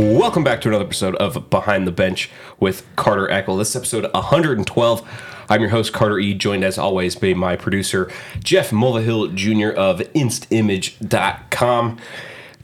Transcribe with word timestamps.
Welcome 0.00 0.44
back 0.44 0.62
to 0.62 0.68
another 0.68 0.86
episode 0.86 1.14
of 1.16 1.50
Behind 1.50 1.86
the 1.86 1.92
Bench 1.92 2.30
with 2.58 2.86
Carter 2.96 3.28
Eckl. 3.28 3.58
This 3.58 3.68
is 3.68 3.76
episode 3.76 4.10
112. 4.14 5.44
I'm 5.50 5.60
your 5.60 5.68
host, 5.68 5.92
Carter 5.92 6.18
E., 6.18 6.32
joined 6.32 6.64
as 6.64 6.78
always 6.78 7.14
by 7.14 7.34
my 7.34 7.54
producer, 7.54 8.10
Jeff 8.42 8.70
Mulvihill 8.70 9.34
Jr. 9.34 9.78
of 9.78 10.00
instimage.com. 10.14 11.98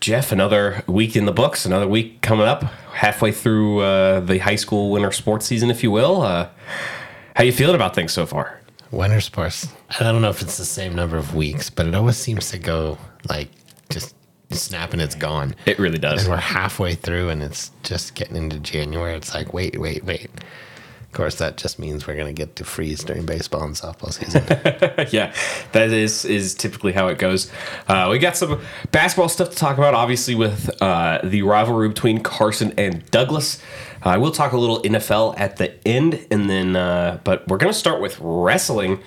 Jeff, 0.01 0.33
another 0.33 0.83
week 0.87 1.15
in 1.15 1.27
the 1.27 1.33
books, 1.33 1.67
another 1.67 1.87
week 1.87 2.23
coming 2.23 2.47
up, 2.47 2.63
halfway 2.95 3.33
through 3.33 3.81
uh, 3.81 4.21
the 4.21 4.39
high 4.39 4.57
school 4.57 4.91
winter 4.91 5.13
sports 5.13 5.45
season, 5.45 5.69
if 5.69 5.83
you 5.83 5.91
will. 5.91 6.23
Uh, 6.23 6.49
how 7.35 7.45
you 7.45 7.53
feeling 7.53 7.77
about 7.77 7.95
things 7.95 8.13
so 8.13 8.25
far? 8.25 8.63
Winter 8.91 9.21
sports. 9.21 9.69
I 10.01 10.05
don't 10.05 10.23
know 10.23 10.31
if 10.31 10.41
it's 10.41 10.57
the 10.57 10.65
same 10.65 10.95
number 10.95 11.19
of 11.19 11.35
weeks, 11.35 11.69
but 11.69 11.87
it 11.87 11.95
always 11.95 12.17
seems 12.17 12.51
to 12.53 12.59
go 12.59 12.97
like 13.29 13.51
just 13.91 14.15
snap 14.51 14.93
and 14.93 15.03
it's 15.03 15.15
gone. 15.15 15.55
It 15.67 15.79
really 15.79 15.99
does. 15.99 16.23
And 16.23 16.31
we're 16.31 16.37
halfway 16.37 16.95
through 16.95 17.29
and 17.31 17.43
it's 17.43 17.71
just 17.83 18.15
getting 18.15 18.37
into 18.37 18.59
January. 18.59 19.15
It's 19.15 19.35
like, 19.35 19.53
wait, 19.53 19.79
wait, 19.79 20.05
wait. 20.05 20.31
Of 21.07 21.13
course, 21.13 21.37
that 21.37 21.57
just 21.57 21.79
means 21.79 22.07
we're 22.07 22.15
going 22.15 22.27
to 22.27 22.33
get 22.33 22.57
to 22.57 22.65
freeze 22.65 23.03
during 23.03 23.25
baseball 23.25 23.65
and 23.65 23.75
softball 23.75 24.13
season. 24.13 24.45
yeah, 25.13 25.35
that 25.73 25.91
is 25.91 26.27
is 26.27 26.55
typically 26.55 26.93
how 26.93 27.09
it 27.09 27.17
goes. 27.17 27.51
Uh, 27.89 28.09
we 28.11 28.19
got 28.19 28.37
some 28.37 28.61
basketball 28.93 29.31
stuff 29.31 29.49
to 29.49 29.57
talk 29.57 29.79
about, 29.79 29.95
obviously 29.95 30.35
with 30.35 30.71
uh, 30.83 31.21
the 31.25 31.41
rivalry 31.41 31.89
between 31.89 32.23
Carson 32.23 32.75
and 32.77 33.11
Douglas. 33.11 33.63
Uh, 34.05 34.11
I 34.11 34.19
will 34.19 34.31
talk 34.31 34.53
a 34.53 34.59
little 34.59 34.83
NFL 34.83 35.39
at 35.39 35.57
the 35.57 35.75
end, 35.89 36.27
and 36.31 36.51
then, 36.51 36.77
uh, 36.77 37.19
but 37.25 37.49
we're 37.49 37.57
going 37.57 37.73
to 37.73 37.79
start 37.79 38.03
with 38.03 38.19
wrestling 38.21 39.01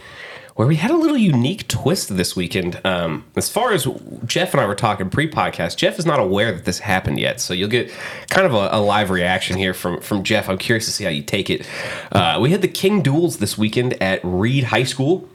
where 0.59 0.67
we 0.67 0.75
had 0.75 0.91
a 0.91 0.97
little 0.97 1.15
unique 1.17 1.65
twist 1.69 2.17
this 2.17 2.35
weekend. 2.35 2.81
Um, 2.83 3.23
as 3.37 3.49
far 3.49 3.71
as 3.71 3.87
Jeff 4.25 4.53
and 4.53 4.59
I 4.59 4.65
were 4.65 4.75
talking 4.75 5.09
pre-podcast, 5.09 5.77
Jeff 5.77 5.97
is 5.97 6.05
not 6.05 6.19
aware 6.19 6.51
that 6.51 6.65
this 6.65 6.79
happened 6.79 7.17
yet, 7.17 7.39
so 7.39 7.53
you'll 7.53 7.69
get 7.69 7.89
kind 8.29 8.45
of 8.45 8.53
a, 8.53 8.67
a 8.73 8.81
live 8.81 9.09
reaction 9.09 9.55
here 9.55 9.73
from 9.73 10.01
from 10.01 10.21
Jeff. 10.21 10.49
I'm 10.49 10.57
curious 10.57 10.83
to 10.87 10.91
see 10.91 11.05
how 11.05 11.11
you 11.11 11.23
take 11.23 11.49
it. 11.49 11.65
Uh, 12.11 12.39
we 12.41 12.51
had 12.51 12.61
the 12.61 12.67
King 12.67 13.01
Duels 13.01 13.37
this 13.37 13.57
weekend 13.57 13.93
at 14.03 14.19
Reed 14.21 14.65
High 14.65 14.83
School. 14.83 15.29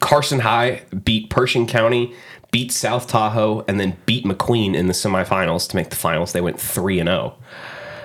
Carson 0.00 0.38
High 0.38 0.82
beat 1.02 1.28
Pershing 1.28 1.66
County, 1.66 2.14
beat 2.52 2.70
South 2.70 3.08
Tahoe, 3.08 3.64
and 3.66 3.80
then 3.80 3.96
beat 4.06 4.24
McQueen 4.24 4.76
in 4.76 4.86
the 4.86 4.92
semifinals 4.92 5.68
to 5.70 5.74
make 5.74 5.90
the 5.90 5.96
finals. 5.96 6.30
They 6.30 6.40
went 6.40 6.60
three 6.60 7.00
and 7.00 7.08
zero. 7.08 7.34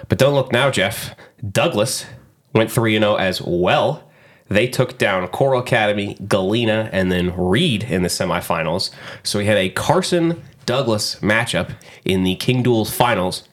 But 0.10 0.18
don't 0.18 0.34
look 0.34 0.52
now, 0.52 0.72
Jeff. 0.72 1.14
Douglas 1.48 2.08
went 2.56 2.72
three 2.72 2.96
and 2.96 3.04
zero 3.04 3.18
as 3.18 3.40
well. 3.40 4.11
They 4.52 4.68
took 4.68 4.98
down 4.98 5.26
Coral 5.30 5.62
Academy, 5.62 6.18
Galena, 6.28 6.90
and 6.92 7.10
then 7.10 7.34
Reed 7.38 7.86
in 7.86 8.02
the 8.02 8.10
semifinals. 8.10 8.92
So 9.24 9.40
we 9.40 9.46
had 9.46 9.58
a 9.58 9.70
Carson 9.70 10.44
Douglas 10.66 11.16
matchup 11.22 11.74
in 12.04 12.24
the 12.24 12.36
King 12.36 12.62
Duels 12.62 12.94
finals. 12.94 13.48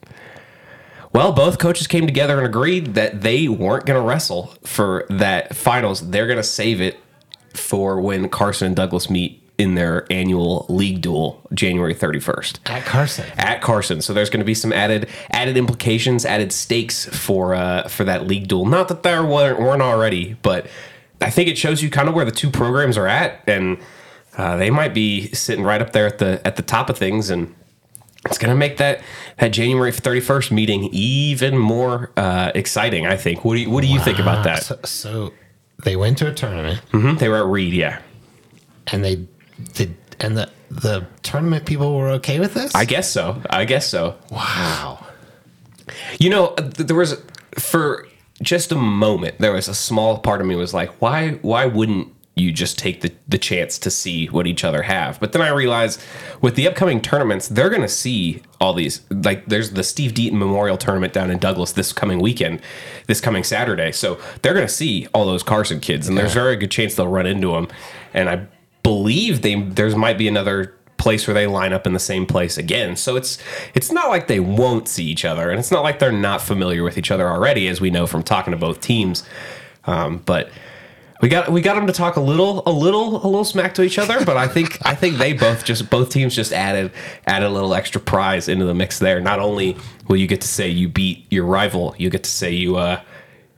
Well, 1.13 1.31
both 1.33 1.61
coaches 1.61 1.87
came 1.87 2.05
together 2.05 2.37
and 2.37 2.45
agreed 2.45 2.95
that 2.95 3.23
they 3.23 3.47
weren't 3.47 3.87
going 3.87 4.01
to 4.01 4.05
wrestle 4.05 4.55
for 4.65 5.07
that 5.09 5.55
finals. 5.55 6.11
They're 6.11 6.27
going 6.27 6.37
to 6.37 6.43
save 6.43 6.81
it 6.81 6.99
for 7.55 8.01
when 8.01 8.29
Carson 8.29 8.67
and 8.67 8.77
Douglas 8.77 9.09
meet 9.09 9.48
in 9.59 9.75
their 9.75 10.06
annual 10.11 10.64
league 10.69 11.01
duel 11.01 11.42
January 11.53 11.95
31st 11.95 12.61
At 12.67 12.84
Carson. 12.84 13.27
at 13.37 13.61
Carson. 13.61 14.00
So 14.00 14.15
there's 14.15 14.31
going 14.31 14.39
to 14.41 14.47
be 14.47 14.55
some 14.55 14.73
added 14.73 15.09
added 15.31 15.56
implications, 15.56 16.25
added 16.25 16.53
stakes 16.53 17.05
for 17.06 17.55
uh, 17.55 17.89
for 17.89 18.05
that 18.05 18.27
league 18.27 18.47
duel. 18.48 18.67
Not 18.67 18.87
that 18.89 19.03
there 19.03 19.25
weren't, 19.25 19.59
weren't 19.61 19.83
already, 19.83 20.37
but 20.42 20.69
I 21.20 21.31
think 21.31 21.48
it 21.48 21.59
shows 21.59 21.83
you 21.83 21.91
kind 21.91 22.09
of 22.09 22.15
where 22.15 22.25
the 22.25 22.31
two 22.31 22.50
programs 22.50 22.97
are 22.97 23.09
at, 23.09 23.42
and 23.48 23.78
uh, 24.37 24.56
they 24.56 24.70
might 24.70 24.95
be 24.95 25.28
sitting 25.33 25.65
right 25.65 25.83
up 25.83 25.93
there 25.93 26.06
at 26.06 26.19
the 26.19 26.41
at 26.47 26.55
the 26.55 26.62
top 26.62 26.89
of 26.89 26.97
things, 26.97 27.28
and 27.28 27.53
it's 28.27 28.39
going 28.39 28.50
to 28.50 28.56
make 28.56 28.77
that 28.77 29.03
that 29.39 29.48
January 29.48 29.91
31st 29.91 30.53
meeting 30.53 30.84
even 30.93 31.59
more 31.59 32.12
uh, 32.17 32.53
exciting. 32.55 33.06
I 33.06 33.16
think. 33.16 33.44
What 33.44 33.54
do 33.54 33.60
you 33.60 33.71
What 33.71 33.81
do 33.83 33.88
you 33.88 33.99
think 33.99 34.21
about 34.21 34.44
that? 34.44 34.62
So, 34.62 34.78
so 34.84 35.33
they 35.83 35.97
went 35.97 36.19
to 36.19 36.28
a 36.28 36.33
tournament 36.33 36.81
Mm-hmm. 36.93 37.16
They 37.16 37.28
were 37.28 37.38
at 37.38 37.47
Reed, 37.47 37.72
yeah. 37.72 38.00
and 38.88 39.04
they 39.04 39.27
did, 39.75 39.97
and 40.21 40.37
the, 40.37 40.51
the 40.71 41.07
tournament 41.23 41.67
people 41.67 41.97
were 41.97 42.11
okay 42.11 42.41
with 42.41 42.55
this? 42.55 42.75
I 42.75 42.85
guess 42.85 43.11
so. 43.11 43.43
I 43.51 43.65
guess 43.65 43.89
so. 43.89 44.17
wow. 44.31 45.05
You 46.19 46.31
know, 46.31 46.49
uh, 46.49 46.71
there 46.77 46.97
was 46.97 47.21
for 47.59 48.07
just 48.43 48.71
a 48.71 48.77
moment 48.77 49.39
there 49.39 49.53
was 49.53 49.69
a 49.69 49.75
small 49.75 50.19
part 50.19 50.41
of 50.41 50.47
me 50.47 50.55
was 50.55 50.75
like, 50.75 50.91
why 51.01 51.33
why 51.43 51.67
wouldn't 51.67 52.15
you 52.35 52.53
just 52.53 52.79
take 52.79 53.01
the, 53.01 53.13
the 53.27 53.39
chance 53.39 53.81
to 53.81 53.91
see 53.91 54.27
what 54.27 54.47
each 54.47 54.65
other 54.65 54.83
have? 54.83 55.19
But 55.19 55.33
then 55.33 55.43
I 55.43 55.49
realized 55.49 56.01
with 56.41 56.55
the 56.55 56.69
upcoming 56.69 57.01
tournaments, 57.01 57.49
they're 57.49 57.71
gonna 57.71 57.89
see 57.89 58.43
all 58.61 58.75
these 58.75 59.01
like 59.11 59.47
there's 59.47 59.73
the 59.73 59.83
Steve 59.83 60.13
Deaton 60.13 60.35
Memorial 60.35 60.77
Tournament 60.77 61.13
down 61.13 61.31
in 61.31 61.39
Douglas 61.39 61.73
this 61.73 61.93
coming 61.93 62.21
weekend, 62.21 62.61
this 63.07 63.21
coming 63.21 63.45
Saturday. 63.45 63.93
So 63.93 64.21
they're 64.43 64.55
gonna 64.55 64.69
see 64.69 65.09
all 65.15 65.27
those 65.27 65.43
Carson 65.43 65.81
kids, 65.81 66.09
and 66.09 66.17
there's 66.17 66.33
a 66.33 66.35
very 66.35 66.57
good 66.57 66.71
chance 66.71 66.95
they'll 66.95 67.09
run 67.09 67.27
into 67.27 67.53
them. 67.53 67.69
And 68.15 68.29
I 68.29 68.47
believe 68.88 69.43
they 69.43 69.60
there's 69.60 69.94
might 69.94 70.16
be 70.16 70.28
another 70.28 70.75
place 70.97 71.26
where 71.26 71.34
they 71.34 71.47
line 71.47 71.75
up 71.75 71.87
in 71.87 71.93
the 71.93 71.99
same 71.99 72.25
place 72.25 72.56
again. 72.56 72.97
So 72.97 73.16
it's 73.16 73.37
it's 73.75 73.93
not 73.93 74.09
like 74.09 74.28
they 74.28 74.41
won't 74.41 74.88
see 74.88 75.04
each 75.04 75.26
other, 75.26 75.50
and 75.50 75.60
it's 75.60 75.71
not 75.71 75.82
like 75.82 75.99
they're 75.99 76.10
not 76.10 76.41
familiar 76.41 76.82
with 76.82 76.97
each 76.97 77.10
other 77.10 77.28
already, 77.28 77.69
as 77.69 77.82
we 77.82 77.91
know 77.91 78.06
from 78.06 78.22
talking 78.22 78.53
to 78.53 78.56
both 78.56 78.81
teams. 78.81 79.25
Um, 79.84 80.22
but 80.25 80.48
we 81.21 81.28
got 81.28 81.53
we 81.53 81.60
got 81.60 81.75
them 81.75 81.87
to 81.87 81.93
talk 81.93 82.16
a 82.16 82.21
little 82.21 82.62
a 82.65 82.72
little 82.72 83.16
a 83.16 83.28
little 83.28 83.44
smack 83.44 83.75
to 83.75 83.82
each 83.82 83.98
other, 83.98 84.25
but 84.25 84.38
I 84.38 84.48
think 84.48 84.78
I 84.87 84.94
think 84.94 85.19
they 85.19 85.34
both 85.34 85.66
just 85.66 85.91
both 85.91 86.09
teams 86.09 86.34
just 86.34 86.54
added 86.54 86.91
added 87.27 87.44
a 87.44 87.50
little 87.50 87.75
extra 87.75 88.00
prize 88.00 88.48
into 88.48 88.65
the 88.65 88.75
mix 88.75 88.98
there. 88.98 89.21
Not 89.21 89.38
only 89.38 89.77
will 90.09 90.16
you 90.16 90.27
get 90.27 90.41
to 90.41 90.48
say 90.48 90.66
you 90.66 90.88
beat 90.88 91.27
your 91.31 91.44
rival, 91.44 91.94
you 91.98 92.09
get 92.09 92.25
to 92.25 92.31
say 92.31 92.53
you 92.53 92.77
uh, 92.77 93.03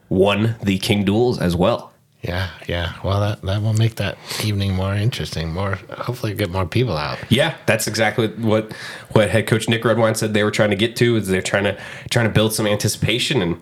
won 0.08 0.56
the 0.60 0.78
King 0.78 1.04
Duels 1.04 1.38
as 1.38 1.54
well. 1.54 1.92
Yeah, 2.22 2.50
yeah. 2.69 2.94
Well, 3.03 3.20
that, 3.20 3.42
that 3.42 3.62
will 3.62 3.72
make 3.72 3.94
that 3.94 4.19
evening 4.44 4.75
more 4.75 4.94
interesting. 4.94 5.53
More, 5.54 5.76
hopefully, 5.91 6.34
get 6.34 6.50
more 6.50 6.66
people 6.66 6.97
out. 6.97 7.19
Yeah, 7.31 7.56
that's 7.66 7.86
exactly 7.86 8.28
what 8.28 8.72
what 9.12 9.31
head 9.31 9.47
coach 9.47 9.69
Nick 9.69 9.84
Redwine 9.84 10.14
said 10.14 10.34
they 10.34 10.44
were 10.44 10.50
trying 10.50 10.70
to 10.70 10.76
get 10.76 10.97
to. 10.97 11.16
Is 11.16 11.28
they're 11.28 11.41
trying 11.41 11.64
to 11.64 11.81
trying 12.10 12.26
to 12.26 12.32
build 12.32 12.53
some 12.53 12.66
anticipation, 12.66 13.41
and 13.41 13.58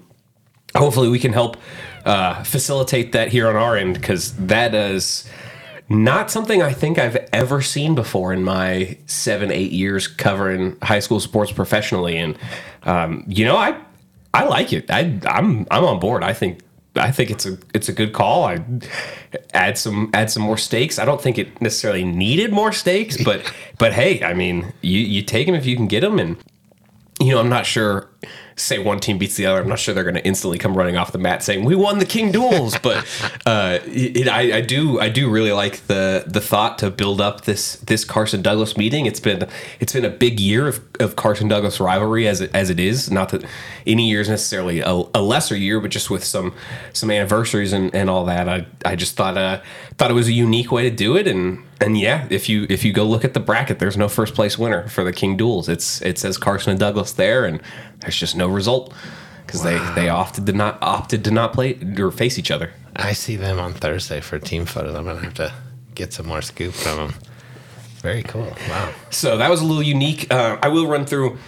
hopefully 0.75 1.09
we 1.09 1.21
can 1.21 1.33
help 1.33 1.57
uh, 2.05 2.43
facilitate 2.43 3.13
that 3.13 3.29
here 3.29 3.49
on 3.49 3.55
our 3.55 3.77
end 3.77 3.95
because 3.95 4.35
that 4.35 4.75
is 4.75 5.29
not 5.89 6.29
something 6.31 6.61
I 6.61 6.73
think 6.73 6.99
I've 6.99 7.17
ever 7.33 7.63
seen 7.63 7.95
before 7.95 8.33
in 8.33 8.43
my 8.43 8.99
seven 9.07 9.53
eight 9.53 9.71
years 9.71 10.09
covering 10.09 10.77
high 10.83 11.01
school 11.01 11.21
sports 11.21 11.53
professionally, 11.53 12.19
and 12.19 12.37
um, 12.83 13.23
you 13.29 13.45
know 13.45 13.57
I 13.57 13.81
I 14.35 14.45
like 14.47 14.73
it. 14.73 14.91
I 14.91 15.21
I'm 15.27 15.65
I'm 15.71 15.85
on 15.85 16.01
board. 16.01 16.25
I 16.25 16.33
think 16.33 16.59
I 16.99 17.11
think 17.11 17.31
it's 17.31 17.47
a 17.47 17.59
it's 17.75 17.89
a 17.89 17.93
good 17.93 18.13
call. 18.13 18.45
I 18.45 18.65
add 19.55 19.79
some 19.79 20.11
add 20.15 20.31
some 20.31 20.43
more 20.43 20.59
stakes. 20.59 20.99
I 20.99 21.05
don't 21.05 21.21
think 21.21 21.39
it 21.39 21.61
necessarily 21.61 22.05
needed 22.05 22.53
more 22.53 22.73
stakes, 22.73 23.17
but 23.25 23.53
but 23.79 23.93
hey, 23.93 24.23
I 24.23 24.35
mean, 24.35 24.73
you 24.83 25.01
you 25.01 25.23
take 25.23 25.47
them 25.47 25.55
if 25.55 25.67
you 25.67 25.77
can 25.77 25.87
get 25.87 26.01
them, 26.01 26.19
and 26.19 26.37
you 27.21 27.33
know, 27.33 27.41
I'm 27.41 27.49
not 27.49 27.67
sure. 27.67 28.11
Say 28.57 28.81
one 28.81 28.99
team 28.99 29.19
beats 29.19 29.37
the 29.37 29.47
other, 29.47 29.61
I'm 29.61 29.69
not 29.69 29.79
sure 29.79 29.95
they're 29.95 30.03
going 30.03 30.17
to 30.17 30.25
instantly 30.27 30.59
come 30.59 30.77
running 30.77 30.97
off 30.97 31.13
the 31.13 31.19
mat 31.19 31.45
saying 31.45 31.65
we 31.65 31.77
won 31.77 32.01
the 32.01 32.07
King 32.07 32.33
Duels. 32.33 32.77
But 32.83 33.07
uh, 33.47 33.79
it, 33.85 34.27
I, 34.27 34.59
I 34.59 34.61
do 34.63 34.99
I 34.99 35.09
do 35.09 35.31
really 35.31 35.53
like 35.53 35.87
the 35.87 36.25
the 36.27 36.41
thought 36.41 36.79
to 36.79 36.91
build 36.91 37.21
up 37.21 37.43
this 37.43 37.77
this 37.77 38.05
Carson 38.05 38.43
Douglas 38.43 38.77
meeting. 38.77 39.07
It's 39.07 39.21
been 39.21 39.49
it's 39.79 39.93
been 39.93 40.05
a 40.05 40.11
big 40.11 40.41
year 40.41 40.67
of, 40.67 40.88
of 41.01 41.17
Carson 41.17 41.49
Douglas 41.49 41.81
rivalry 41.81 42.27
as 42.27 42.41
it, 42.41 42.51
as 42.55 42.71
it 42.71 42.81
is. 42.81 43.11
Not 43.11 43.31
that 43.31 43.45
any 43.87 44.09
year 44.09 44.21
is 44.21 44.29
necessarily 44.29 44.81
a, 44.81 45.03
a 45.15 45.23
lesser 45.23 45.57
year, 45.57 45.81
but 45.81 45.91
just 45.91 46.11
with 46.11 46.25
some 46.25 46.55
some 46.93 47.11
anniversaries 47.11 47.73
and, 47.73 47.95
and 47.95 48.09
all 48.11 48.25
that. 48.27 48.49
I 48.49 48.67
I 48.85 48.97
just 48.97 49.17
thought 49.17 49.37
uh 49.37 49.61
thought 49.97 50.11
it 50.11 50.15
was 50.15 50.29
a 50.29 50.33
unique 50.33 50.73
way 50.73 50.89
to 50.89 50.95
do 50.95 51.17
it 51.17 51.27
and 51.27 51.65
and 51.81 51.99
yeah, 51.99 52.27
if 52.31 52.49
you 52.49 52.67
if 52.69 52.85
you 52.85 52.93
go 52.93 53.05
look 53.05 53.25
at 53.25 53.35
the 53.35 53.41
bracket, 53.41 53.79
there's 53.79 53.97
no 53.97 54.09
first 54.09 54.35
place 54.35 54.59
winner 54.59 54.89
for 54.89 55.05
the 55.05 55.13
King 55.13 55.37
Duels. 55.37 55.69
It's 55.69 56.03
it 56.03 56.19
says 56.19 56.37
Carson 56.37 56.71
and 56.71 56.81
Douglas 56.81 57.13
there, 57.13 57.45
and 57.45 57.61
there's 58.01 58.17
just 58.17 58.35
no 58.35 58.49
result 58.49 58.93
because 59.47 59.63
they 59.63 59.79
they 59.95 60.09
opted 60.09 60.47
to 60.47 60.53
not 60.53 60.79
opted 60.83 61.25
to 61.25 61.31
not 61.31 61.53
play 61.53 61.79
or 61.99 62.11
face 62.11 62.39
each 62.39 62.51
other. 62.51 62.73
I 62.97 63.13
see 63.13 63.37
them 63.37 63.61
on 63.61 63.75
Thursday 63.75 64.21
for 64.21 64.39
team 64.39 64.67
photos. 64.67 64.95
I'm 64.95 65.05
gonna 65.05 65.21
have 65.21 65.35
to 65.35 65.53
get 65.95 66.13
some 66.13 66.27
more 66.27 66.43
scoop 66.43 66.75
from 66.75 66.97
them. 66.97 67.15
Very 68.01 68.23
cool. 68.23 68.53
Wow. 68.69 68.93
So 69.11 69.37
that 69.37 69.51
was 69.51 69.61
a 69.61 69.65
little 69.65 69.83
unique. 69.83 70.33
Uh, 70.33 70.59
I 70.63 70.69
will 70.69 70.87
run 70.87 71.05
through 71.05 71.39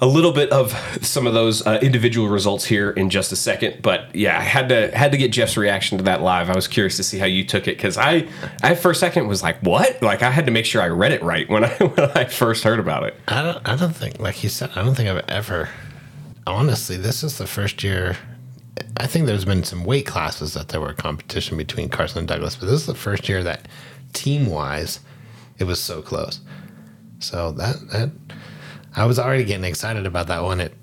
a 0.00 0.06
little 0.06 0.32
bit 0.32 0.50
of 0.52 0.72
some 1.02 1.26
of 1.26 1.34
those 1.34 1.66
uh, 1.66 1.78
individual 1.82 2.28
results 2.28 2.64
here 2.64 2.90
in 2.90 3.10
just 3.10 3.32
a 3.32 3.36
second, 3.36 3.82
but 3.82 4.14
yeah, 4.14 4.38
I 4.38 4.42
had 4.42 4.68
to 4.68 4.96
had 4.96 5.10
to 5.12 5.18
get 5.18 5.32
Jeff's 5.32 5.56
reaction 5.56 5.98
to 5.98 6.04
that 6.04 6.22
live. 6.22 6.50
I 6.50 6.54
was 6.54 6.68
curious 6.68 6.96
to 6.98 7.02
see 7.02 7.18
how 7.18 7.26
you 7.26 7.44
took 7.44 7.66
it 7.66 7.76
because 7.76 7.96
I, 7.98 8.28
I 8.62 8.74
for 8.76 8.92
a 8.92 8.94
second 8.94 9.26
was 9.26 9.42
like, 9.42 9.60
"What?" 9.60 10.00
Like 10.00 10.22
I 10.22 10.30
had 10.30 10.46
to 10.46 10.52
make 10.52 10.66
sure 10.66 10.82
I 10.82 10.88
read 10.88 11.12
it 11.12 11.22
right 11.22 11.48
when 11.48 11.64
I 11.64 11.68
when 11.78 12.10
I 12.14 12.24
first 12.26 12.62
heard 12.62 12.78
about 12.78 13.02
it. 13.04 13.16
I 13.26 13.42
don't. 13.42 13.68
I 13.68 13.76
don't 13.76 13.94
think, 13.94 14.20
like 14.20 14.42
you 14.42 14.48
said, 14.48 14.70
I 14.76 14.82
don't 14.82 14.94
think 14.94 15.08
I've 15.08 15.28
ever. 15.28 15.68
Honestly, 16.46 16.96
this 16.96 17.22
is 17.24 17.38
the 17.38 17.46
first 17.46 17.82
year. 17.82 18.16
I 18.96 19.06
think 19.06 19.26
there's 19.26 19.44
been 19.44 19.64
some 19.64 19.84
weight 19.84 20.06
classes 20.06 20.54
that 20.54 20.68
there 20.68 20.80
were 20.80 20.92
competition 20.92 21.56
between 21.56 21.88
Carson 21.88 22.20
and 22.20 22.28
Douglas, 22.28 22.54
but 22.54 22.66
this 22.66 22.80
is 22.80 22.86
the 22.86 22.94
first 22.94 23.28
year 23.28 23.42
that 23.42 23.66
team 24.12 24.46
wise, 24.46 25.00
it 25.58 25.64
was 25.64 25.80
so 25.80 26.02
close. 26.02 26.40
So 27.20 27.52
that 27.52 27.76
that 27.90 28.10
I 28.94 29.04
was 29.04 29.18
already 29.18 29.44
getting 29.44 29.64
excited 29.64 30.06
about 30.06 30.28
that 30.28 30.42
one. 30.42 30.60
It 30.60 30.74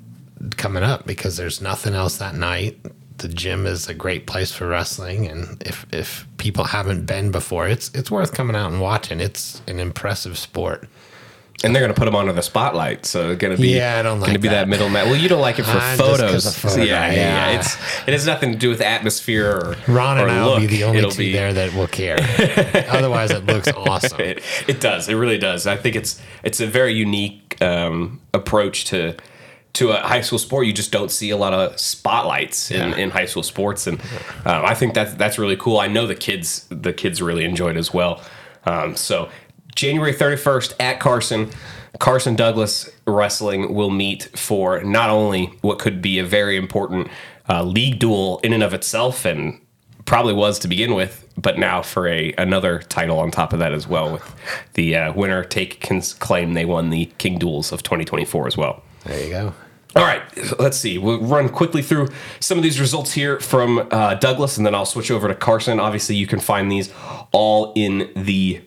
coming 0.57 0.83
up 0.83 1.06
because 1.06 1.38
there's 1.38 1.62
nothing 1.62 1.94
else 1.94 2.18
that 2.18 2.36
night. 2.36 2.77
The 3.18 3.30
gym 3.30 3.66
is 3.66 3.88
a 3.88 3.94
great 3.94 4.27
place 4.27 4.51
for 4.51 4.68
wrestling, 4.68 5.27
and 5.27 5.62
if 5.66 5.86
if 5.94 6.27
people 6.38 6.66
haven't 6.66 7.06
been 7.06 7.31
before, 7.31 7.68
it's 7.68 7.89
it's 7.94 8.12
worth 8.12 8.33
coming 8.33 8.56
out 8.56 8.72
and 8.72 8.81
watching. 8.81 9.19
It's 9.19 9.62
an 9.68 9.80
impressive 9.80 10.38
sport. 10.38 10.88
And 11.65 11.75
they're 11.75 11.81
going 11.81 11.94
to 11.94 12.00
put 12.00 12.06
them 12.06 12.15
under 12.15 12.31
the 12.31 12.41
spotlight, 12.44 13.06
so 13.06 13.31
it's 13.31 13.41
going 13.41 13.56
to 13.56 13.62
be 13.62 13.69
Yeah, 13.75 14.00
I 14.00 14.03
don't 14.03 14.19
like 14.19 14.27
going 14.27 14.35
to 14.35 14.39
be 14.39 14.50
that, 14.50 14.67
middle 14.69 14.88
man. 14.89 15.07
Well, 15.09 15.19
you 15.19 15.27
don't 15.27 15.41
like 15.41 15.57
it 15.59 15.63
for 15.63 15.71
'cause 15.79 15.97
photos. 16.00 16.57
photo, 16.57 16.83
yeah, 16.83 17.07
yeah, 17.07 17.12
yeah, 17.12 17.51
yeah. 17.51 17.59
It's 17.59 17.75
it 18.07 18.12
has 18.12 18.25
nothing 18.25 18.51
to 18.53 18.57
do 18.57 18.69
with 18.69 18.81
atmosphere 18.81 19.50
or 19.50 19.75
Ron 19.91 20.19
and 20.19 20.27
or 20.27 20.29
I 20.29 20.45
will 20.45 20.59
be 20.59 20.67
the 20.67 20.83
only 20.83 21.00
It'll 21.00 21.12
two 21.12 21.17
be- 21.23 21.33
there 21.33 21.51
that 21.53 21.73
will 21.73 21.88
care. 21.88 22.17
Otherwise, 22.89 23.31
it 23.31 23.45
looks 23.45 23.67
awesome. 23.75 24.19
It, 24.21 24.44
it 24.67 24.79
does. 24.79 25.09
It 25.09 25.15
really 25.15 25.38
does. 25.38 25.65
I 25.67 25.75
think 25.75 25.95
it's 25.95 26.21
it's 26.44 26.59
a 26.62 26.67
very 26.67 26.94
unique 26.94 27.57
um, 27.62 28.21
approach 28.33 28.85
to 28.85 29.15
to 29.73 29.89
a 29.91 29.97
high 29.97 30.21
school 30.21 30.39
sport. 30.39 30.67
You 30.67 30.73
just 30.73 30.91
don't 30.91 31.12
see 31.12 31.31
a 31.31 31.38
lot 31.38 31.53
of 31.53 31.77
spotlights 31.79 32.71
in, 32.71 32.91
Yeah. 32.91 32.95
in 32.97 33.09
high 33.09 33.25
school 33.25 33.44
sports, 33.44 33.88
and 33.88 34.00
um, 34.45 34.63
I 34.65 34.73
think 34.75 34.94
that's 34.94 35.13
that's 35.15 35.38
really 35.38 35.57
cool. 35.57 35.79
I 35.79 35.88
know 35.88 36.06
the 36.07 36.15
kids 36.15 36.65
the 36.69 36.94
kids 36.94 37.21
really 37.21 37.44
enjoyed 37.44 37.75
as 37.77 37.94
well. 37.94 38.21
Um, 38.67 38.95
so 38.95 39.29
January 39.75 40.13
thirty 40.13 40.38
first 40.38 40.74
at 40.80 41.00
Carson. 41.00 41.50
Carson 42.00 42.36
Douglas 42.36 42.89
Wrestling 43.07 43.74
will 43.74 43.89
meet 43.89 44.24
for 44.38 44.81
not 44.83 45.10
only 45.10 45.45
what 45.62 45.80
could 45.80 46.01
be 46.01 46.19
a 46.19 46.25
very 46.25 46.57
important 46.57 47.07
uh, 47.48 47.63
league 47.63 48.00
duel 48.00 48.39
in 48.44 48.51
and 48.51 48.63
of 48.63 48.74
itself, 48.74 49.24
and 49.25 49.60
probably 50.06 50.33
was 50.33 50.60
to 50.60 50.68
begin 50.68 50.94
with, 50.94 51.27
but 51.38 51.57
now 51.57 51.81
for 51.81 52.07
a 52.07 52.33
another 52.38 52.80
title 52.80 53.19
on 53.19 53.31
top 53.31 53.54
of 53.54 53.60
that 53.60 53.74
as 53.74 53.88
well. 53.88 54.13
With 54.13 54.36
the 54.74 54.95
uh, 54.95 55.13
winner 55.13 55.44
take 55.44 55.81
claim 56.19 56.54
they 56.54 56.66
won 56.66 56.89
the 56.89 57.06
King 57.18 57.38
Duels 57.39 57.72
of 57.72 57.83
2024 57.83 58.48
as 58.48 58.57
well. 58.57 58.83
There 59.06 59.24
you 59.24 59.30
go. 59.30 59.54
All 59.95 60.04
right, 60.04 60.22
let's 60.60 60.75
see. 60.75 60.98
We'll 60.98 61.22
run 61.22 61.48
quickly 61.48 61.81
through 61.81 62.10
some 62.42 62.57
of 62.57 62.66
these 62.66 62.81
results 62.81 63.13
here 63.13 63.39
from 63.39 63.88
uh, 63.92 64.16
Douglas, 64.16 64.57
and 64.57 64.66
then 64.66 64.75
I'll 64.75 64.86
switch 64.86 65.10
over 65.10 65.30
to 65.30 65.36
Carson. 65.36 65.80
Obviously, 65.80 66.18
you 66.18 66.27
can 66.27 66.42
find 66.42 66.69
these 66.69 66.92
all 67.31 67.72
in 67.77 68.12
the 68.13 68.62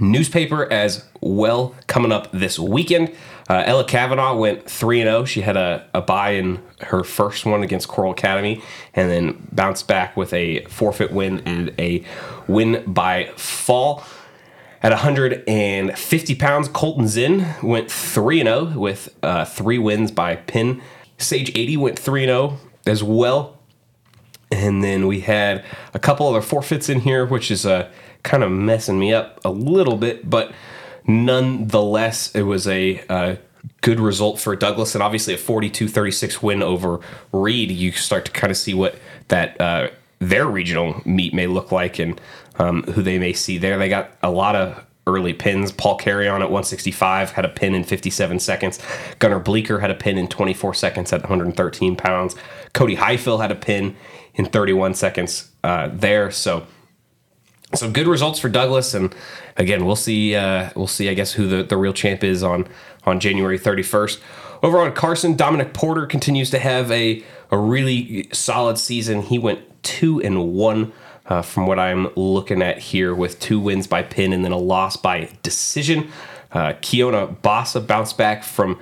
newspaper 0.00 0.70
as 0.72 1.04
well 1.20 1.74
coming 1.86 2.12
up 2.12 2.30
this 2.32 2.58
weekend. 2.58 3.14
Uh, 3.48 3.62
Ella 3.66 3.84
Kavanaugh 3.84 4.34
went 4.36 4.68
3 4.68 5.02
0. 5.02 5.24
She 5.26 5.42
had 5.42 5.56
a, 5.56 5.86
a 5.92 6.00
bye 6.00 6.30
in 6.30 6.62
her 6.80 7.04
first 7.04 7.44
one 7.44 7.62
against 7.62 7.88
Coral 7.88 8.12
Academy 8.12 8.62
and 8.94 9.10
then 9.10 9.46
bounced 9.52 9.86
back 9.86 10.16
with 10.16 10.32
a 10.32 10.64
forfeit 10.64 11.12
win 11.12 11.40
and 11.40 11.74
a 11.78 12.04
win 12.48 12.82
by 12.86 13.30
fall. 13.36 14.04
At 14.82 14.92
150 14.92 16.34
pounds, 16.34 16.68
Colton 16.68 17.08
Zinn 17.08 17.54
went 17.62 17.90
3 17.90 18.42
0 18.42 18.78
with 18.78 19.14
uh, 19.22 19.44
three 19.44 19.78
wins 19.78 20.10
by 20.10 20.36
pin. 20.36 20.82
Sage 21.18 21.50
80 21.54 21.76
went 21.78 21.98
3 21.98 22.24
0 22.24 22.58
as 22.86 23.02
well. 23.02 23.58
And 24.54 24.84
then 24.84 25.08
we 25.08 25.20
had 25.20 25.64
a 25.94 25.98
couple 25.98 26.28
other 26.28 26.40
forfeits 26.40 26.88
in 26.88 27.00
here, 27.00 27.26
which 27.26 27.50
is 27.50 27.66
uh, 27.66 27.90
kind 28.22 28.44
of 28.44 28.52
messing 28.52 29.00
me 29.00 29.12
up 29.12 29.40
a 29.44 29.50
little 29.50 29.96
bit, 29.96 30.30
but 30.30 30.52
nonetheless, 31.08 32.32
it 32.36 32.42
was 32.42 32.68
a 32.68 33.04
uh, 33.08 33.34
good 33.80 33.98
result 33.98 34.38
for 34.38 34.54
Douglas. 34.54 34.94
And 34.94 35.02
obviously, 35.02 35.34
a 35.34 35.38
42 35.38 35.88
36 35.88 36.40
win 36.40 36.62
over 36.62 37.00
Reed. 37.32 37.72
You 37.72 37.90
start 37.90 38.26
to 38.26 38.30
kind 38.30 38.52
of 38.52 38.56
see 38.56 38.74
what 38.74 38.96
that 39.26 39.60
uh, 39.60 39.88
their 40.20 40.46
regional 40.46 41.02
meet 41.04 41.34
may 41.34 41.48
look 41.48 41.72
like 41.72 41.98
and 41.98 42.20
um, 42.60 42.84
who 42.84 43.02
they 43.02 43.18
may 43.18 43.32
see 43.32 43.58
there. 43.58 43.76
They 43.76 43.88
got 43.88 44.12
a 44.22 44.30
lot 44.30 44.54
of 44.54 44.86
early 45.08 45.34
pins. 45.34 45.72
Paul 45.72 45.96
Carrion 45.96 46.36
at 46.36 46.50
165 46.50 47.32
had 47.32 47.44
a 47.44 47.48
pin 47.48 47.74
in 47.74 47.82
57 47.82 48.38
seconds. 48.38 48.78
Gunnar 49.18 49.40
Bleeker 49.40 49.80
had 49.80 49.90
a 49.90 49.94
pin 49.94 50.16
in 50.16 50.28
24 50.28 50.74
seconds 50.74 51.12
at 51.12 51.22
113 51.22 51.96
pounds. 51.96 52.36
Cody 52.72 52.94
Highfill 52.94 53.38
had 53.38 53.50
a 53.50 53.56
pin 53.56 53.96
in 54.34 54.46
31 54.46 54.94
seconds 54.94 55.50
uh, 55.62 55.88
there. 55.92 56.30
So 56.30 56.66
some 57.72 57.92
good 57.92 58.06
results 58.06 58.38
for 58.38 58.48
Douglas, 58.48 58.94
and 58.94 59.14
again, 59.56 59.84
we'll 59.84 59.96
see. 59.96 60.34
Uh, 60.34 60.70
we'll 60.74 60.86
see. 60.86 61.08
I 61.08 61.14
guess 61.14 61.32
who 61.32 61.46
the, 61.46 61.62
the 61.62 61.76
real 61.76 61.92
champ 61.92 62.22
is 62.22 62.42
on 62.42 62.68
on 63.04 63.20
January 63.20 63.58
31st. 63.58 64.20
Over 64.62 64.78
on 64.78 64.92
Carson, 64.92 65.36
Dominic 65.36 65.74
Porter 65.74 66.06
continues 66.06 66.50
to 66.50 66.58
have 66.58 66.90
a 66.90 67.24
a 67.50 67.58
really 67.58 68.28
solid 68.32 68.78
season. 68.78 69.22
He 69.22 69.38
went 69.38 69.60
two 69.82 70.20
and 70.20 70.52
one. 70.52 70.92
Uh, 71.26 71.40
from 71.40 71.66
what 71.66 71.78
I'm 71.78 72.12
looking 72.16 72.60
at 72.60 72.76
here, 72.76 73.14
with 73.14 73.40
two 73.40 73.58
wins 73.58 73.86
by 73.86 74.02
pin 74.02 74.34
and 74.34 74.44
then 74.44 74.52
a 74.52 74.58
loss 74.58 74.98
by 74.98 75.30
decision, 75.42 76.10
uh, 76.52 76.74
Kiona 76.82 77.34
Bassa 77.40 77.80
bounced 77.80 78.18
back 78.18 78.44
from 78.44 78.78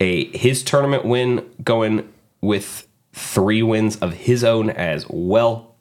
a 0.00 0.36
his 0.36 0.64
tournament 0.64 1.04
win, 1.04 1.48
going 1.62 2.12
with 2.40 2.88
three 3.14 3.62
wins 3.62 3.96
of 3.96 4.12
his 4.12 4.44
own 4.44 4.68
as 4.70 5.06
well. 5.08 5.76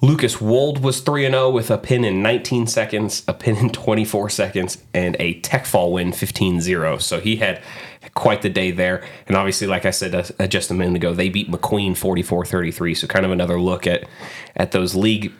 Lucas 0.00 0.40
Wold 0.40 0.82
was 0.82 1.00
3 1.00 1.26
0 1.26 1.50
with 1.50 1.70
a 1.70 1.78
pin 1.78 2.04
in 2.04 2.22
19 2.22 2.68
seconds, 2.68 3.24
a 3.26 3.34
pin 3.34 3.56
in 3.56 3.70
24 3.70 4.30
seconds, 4.30 4.78
and 4.94 5.16
a 5.18 5.40
tech 5.40 5.66
fall 5.66 5.92
win 5.92 6.12
15 6.12 6.60
0. 6.60 6.98
So 6.98 7.18
he 7.18 7.36
had 7.36 7.62
quite 8.14 8.42
the 8.42 8.48
day 8.48 8.70
there. 8.70 9.04
And 9.26 9.36
obviously, 9.36 9.66
like 9.66 9.84
I 9.84 9.90
said 9.90 10.14
uh, 10.14 10.46
just 10.46 10.70
a 10.70 10.74
minute 10.74 10.96
ago, 10.96 11.14
they 11.14 11.28
beat 11.28 11.50
McQueen 11.50 11.96
44 11.96 12.44
33. 12.44 12.94
So 12.94 13.06
kind 13.08 13.24
of 13.24 13.32
another 13.32 13.60
look 13.60 13.86
at, 13.86 14.04
at 14.56 14.70
those 14.70 14.94
league 14.94 15.32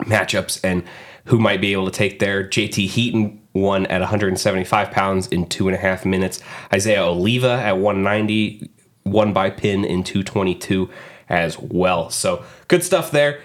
matchups 0.00 0.60
and 0.64 0.82
who 1.26 1.38
might 1.38 1.60
be 1.60 1.72
able 1.72 1.84
to 1.84 1.92
take 1.92 2.18
there. 2.18 2.42
JT 2.42 2.88
Heaton 2.88 3.40
won 3.52 3.86
at 3.86 4.00
175 4.00 4.90
pounds 4.90 5.28
in 5.28 5.46
two 5.46 5.68
and 5.68 5.76
a 5.76 5.80
half 5.80 6.04
minutes. 6.04 6.40
Isaiah 6.72 7.04
Oliva 7.04 7.52
at 7.52 7.78
190 7.78 8.68
won 9.04 9.32
by 9.32 9.50
pin 9.50 9.84
in 9.84 10.04
222 10.04 10.90
as 11.28 11.58
well. 11.58 12.10
So 12.10 12.44
good 12.68 12.84
stuff 12.84 13.10
there. 13.10 13.40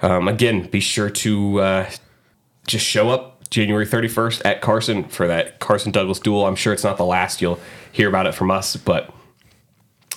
Um, 0.00 0.28
again, 0.28 0.68
be 0.68 0.80
sure 0.80 1.10
to 1.10 1.60
uh, 1.60 1.90
just 2.66 2.84
show 2.84 3.08
up 3.10 3.48
January 3.50 3.86
31st 3.86 4.42
at 4.44 4.60
Carson 4.60 5.04
for 5.04 5.26
that 5.26 5.58
Carson 5.60 5.92
Douglas 5.92 6.18
duel. 6.18 6.46
I'm 6.46 6.56
sure 6.56 6.72
it's 6.72 6.84
not 6.84 6.96
the 6.96 7.04
last 7.04 7.40
you'll 7.40 7.60
hear 7.92 8.08
about 8.08 8.26
it 8.26 8.34
from 8.34 8.50
us, 8.50 8.76
but 8.76 9.12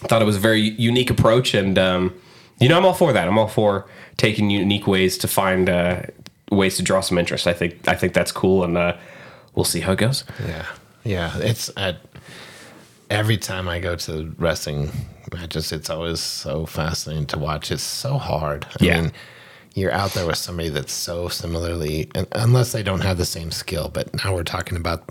I 0.03 0.07
thought 0.07 0.21
it 0.21 0.25
was 0.25 0.37
a 0.37 0.39
very 0.39 0.61
unique 0.61 1.09
approach. 1.09 1.53
And, 1.53 1.77
um, 1.77 2.19
you 2.59 2.67
know, 2.67 2.77
I'm 2.77 2.85
all 2.85 2.93
for 2.93 3.13
that. 3.13 3.27
I'm 3.27 3.37
all 3.37 3.47
for 3.47 3.85
taking 4.17 4.49
unique 4.49 4.87
ways 4.87 5.17
to 5.19 5.27
find 5.27 5.69
uh, 5.69 6.03
ways 6.51 6.77
to 6.77 6.83
draw 6.83 7.01
some 7.01 7.17
interest. 7.17 7.47
I 7.47 7.53
think 7.53 7.87
I 7.87 7.95
think 7.95 8.13
that's 8.13 8.31
cool, 8.31 8.63
and 8.63 8.77
uh, 8.77 8.97
we'll 9.55 9.65
see 9.65 9.79
how 9.79 9.93
it 9.93 9.97
goes. 9.97 10.23
Yeah, 10.45 10.65
yeah. 11.03 11.37
It's 11.37 11.69
every 13.09 13.37
time 13.37 13.67
I 13.67 13.79
go 13.79 13.95
to 13.95 14.33
wrestling 14.37 14.91
matches, 15.33 15.71
it's 15.71 15.89
always 15.89 16.19
so 16.19 16.65
fascinating 16.65 17.25
to 17.27 17.37
watch. 17.39 17.71
It's 17.71 17.83
so 17.83 18.17
hard. 18.17 18.65
I 18.79 18.83
Yeah. 18.85 19.01
mean, 19.01 19.11
you're 19.75 19.91
out 19.91 20.13
there 20.13 20.25
with 20.25 20.37
somebody 20.37 20.69
that's 20.69 20.93
so 20.93 21.27
similarly, 21.29 22.09
and 22.15 22.27
unless 22.33 22.71
they 22.71 22.83
don't 22.83 23.01
have 23.01 23.17
the 23.17 23.25
same 23.25 23.51
skill. 23.51 23.89
But 23.93 24.13
now 24.23 24.33
we're 24.33 24.43
talking 24.43 24.77
about 24.77 25.03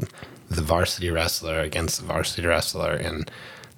the 0.51 0.63
varsity 0.63 1.11
wrestler 1.11 1.61
against 1.61 2.01
the 2.01 2.07
varsity 2.07 2.47
wrestler, 2.47 2.93
and 2.93 3.31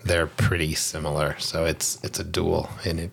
they're 0.04 0.26
pretty 0.26 0.74
similar. 0.74 1.36
So 1.38 1.64
it's 1.66 1.98
it's 2.02 2.18
a 2.18 2.24
duel, 2.24 2.70
and 2.84 2.98
it 3.00 3.10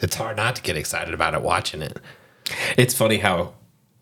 it's 0.00 0.16
hard 0.16 0.36
not 0.36 0.56
to 0.56 0.62
get 0.62 0.76
excited 0.76 1.14
about 1.14 1.34
it 1.34 1.42
watching 1.42 1.82
it. 1.82 1.98
It's 2.76 2.94
funny 2.94 3.18
how 3.18 3.54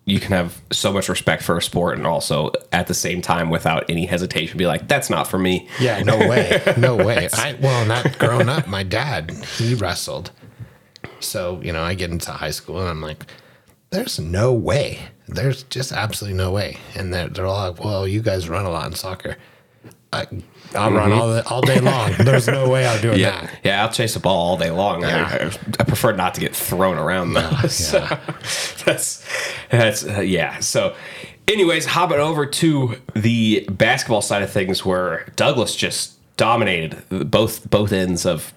you 0.06 0.20
can 0.20 0.32
have 0.32 0.60
so 0.70 0.92
much 0.92 1.08
respect 1.08 1.42
for 1.42 1.56
a 1.56 1.62
sport 1.62 1.96
and 1.96 2.06
also 2.06 2.52
at 2.72 2.86
the 2.86 2.94
same 2.94 3.22
time 3.22 3.48
without 3.48 3.88
any 3.88 4.04
hesitation 4.04 4.58
be 4.58 4.66
like 4.66 4.86
that's 4.86 5.08
not 5.08 5.26
for 5.26 5.38
me 5.38 5.66
Yeah, 5.80 6.02
no 6.02 6.18
way, 6.28 6.60
no 6.76 6.94
way. 6.96 7.28
I 7.32 7.56
well, 7.60 7.86
not 7.86 8.18
growing 8.18 8.48
up, 8.48 8.66
my 8.66 8.82
dad 8.82 9.30
he 9.56 9.74
wrestled, 9.74 10.30
so 11.20 11.60
you 11.62 11.72
know 11.72 11.82
I 11.82 11.94
get 11.94 12.10
into 12.10 12.30
high 12.32 12.50
school 12.50 12.80
and 12.80 12.88
I'm 12.88 13.00
like, 13.00 13.24
there's 13.90 14.18
no 14.18 14.52
way, 14.52 15.08
there's 15.28 15.62
just 15.64 15.92
absolutely 15.92 16.36
no 16.36 16.50
way, 16.50 16.78
and 16.94 17.12
they're, 17.14 17.28
they're 17.28 17.46
all 17.46 17.70
like, 17.70 17.82
well, 17.82 18.06
you 18.06 18.20
guys 18.20 18.48
run 18.48 18.66
a 18.66 18.70
lot 18.70 18.86
in 18.86 18.94
soccer. 18.94 19.36
I, 20.14 20.26
I'll 20.76 20.90
run 20.90 21.12
all 21.12 21.28
the, 21.28 21.46
all 21.48 21.60
day 21.60 21.78
long. 21.80 22.12
There's 22.18 22.48
no 22.48 22.68
way 22.68 22.86
I'm 22.86 23.00
doing 23.00 23.18
yeah 23.20 23.42
that. 23.42 23.60
yeah 23.62 23.82
i'll 23.84 23.92
chase 23.92 24.16
a 24.16 24.20
ball 24.20 24.36
all 24.50 24.56
day 24.56 24.70
long 24.70 25.02
Yeah. 25.02 25.28
I, 25.30 25.46
I, 25.80 25.84
prefer 25.84 26.12
not 26.12 26.34
to 26.34 26.40
get 26.40 26.54
thrown 26.56 26.96
around 26.98 27.34
though 27.34 27.50
So, 27.68 28.00
that's 28.84 29.24
that's 29.70 30.04
uh, 30.06 30.20
yeah 30.20 30.58
so 30.60 30.94
anyways 31.48 31.86
hopping 31.86 32.18
over 32.18 32.46
to 32.46 32.96
the 33.14 33.66
basketball 33.70 34.22
side 34.22 34.42
of 34.42 34.50
things 34.50 34.84
where 34.84 35.26
douglas 35.36 35.76
just 35.76 36.12
dominated 36.36 37.02
both 37.30 37.68
both 37.70 37.92
ends 37.92 38.26
of 38.26 38.52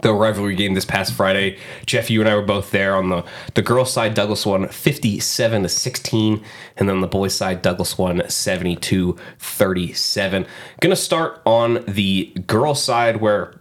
the 0.00 0.12
rivalry 0.12 0.54
game 0.54 0.74
this 0.74 0.84
past 0.84 1.12
Friday. 1.12 1.58
Jeff, 1.84 2.10
you 2.10 2.20
and 2.20 2.28
I 2.28 2.34
were 2.34 2.42
both 2.42 2.70
there 2.70 2.96
on 2.96 3.10
the 3.10 3.24
the 3.54 3.62
girls' 3.62 3.92
side. 3.92 4.14
Douglas 4.14 4.46
won 4.46 4.68
57 4.68 5.62
to 5.62 5.68
16, 5.68 6.44
and 6.76 6.88
then 6.88 7.00
the 7.00 7.06
boys' 7.06 7.34
side, 7.34 7.62
Douglas 7.62 7.98
won 7.98 8.28
72 8.28 9.16
37. 9.38 10.46
Gonna 10.80 10.96
start 10.96 11.42
on 11.44 11.84
the 11.86 12.32
girls' 12.46 12.82
side 12.82 13.18
where. 13.18 13.54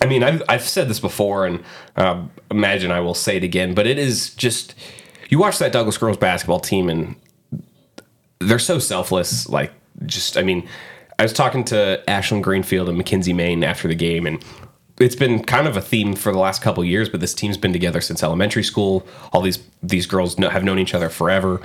I 0.00 0.06
mean, 0.06 0.24
I've, 0.24 0.42
I've 0.48 0.62
said 0.62 0.88
this 0.88 0.98
before, 0.98 1.46
and 1.46 1.62
uh, 1.94 2.24
imagine 2.50 2.90
I 2.90 2.98
will 2.98 3.14
say 3.14 3.36
it 3.36 3.44
again, 3.44 3.72
but 3.72 3.86
it 3.86 3.98
is 3.98 4.34
just 4.34 4.74
you 5.28 5.38
watch 5.38 5.58
that 5.58 5.70
Douglas 5.70 5.96
girls 5.96 6.16
basketball 6.16 6.58
team, 6.58 6.88
and 6.88 7.14
they're 8.40 8.58
so 8.58 8.80
selfless. 8.80 9.48
Like, 9.48 9.72
just 10.06 10.36
I 10.36 10.42
mean, 10.42 10.68
I 11.20 11.22
was 11.22 11.32
talking 11.32 11.62
to 11.66 12.02
Ashlyn 12.08 12.42
Greenfield 12.42 12.88
and 12.88 12.98
Mackenzie 12.98 13.32
Maine 13.32 13.62
after 13.62 13.86
the 13.86 13.94
game, 13.94 14.26
and 14.26 14.44
it's 15.00 15.16
been 15.16 15.42
kind 15.42 15.66
of 15.66 15.76
a 15.76 15.80
theme 15.80 16.14
for 16.14 16.32
the 16.32 16.38
last 16.38 16.62
couple 16.62 16.84
years. 16.84 17.08
But 17.08 17.20
this 17.20 17.34
team's 17.34 17.56
been 17.56 17.72
together 17.72 18.00
since 18.00 18.22
elementary 18.22 18.62
school. 18.62 19.06
All 19.32 19.42
these 19.42 19.58
these 19.82 20.06
girls 20.06 20.38
know, 20.38 20.48
have 20.48 20.64
known 20.64 20.78
each 20.78 20.94
other 20.94 21.08
forever. 21.08 21.60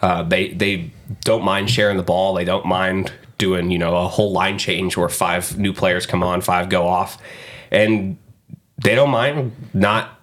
Uh, 0.00 0.22
they 0.22 0.48
they 0.52 0.90
don't 1.22 1.44
mind 1.44 1.70
sharing 1.70 1.96
the 1.96 2.02
ball. 2.02 2.34
They 2.34 2.44
don't 2.44 2.66
mind 2.66 3.12
doing 3.38 3.70
you 3.70 3.78
know 3.78 3.96
a 3.96 4.08
whole 4.08 4.32
line 4.32 4.58
change 4.58 4.96
where 4.96 5.08
five 5.08 5.58
new 5.58 5.72
players 5.72 6.06
come 6.06 6.22
on, 6.22 6.40
five 6.40 6.68
go 6.68 6.86
off, 6.86 7.18
and 7.70 8.16
they 8.78 8.94
don't 8.94 9.10
mind 9.10 9.52
not 9.74 10.20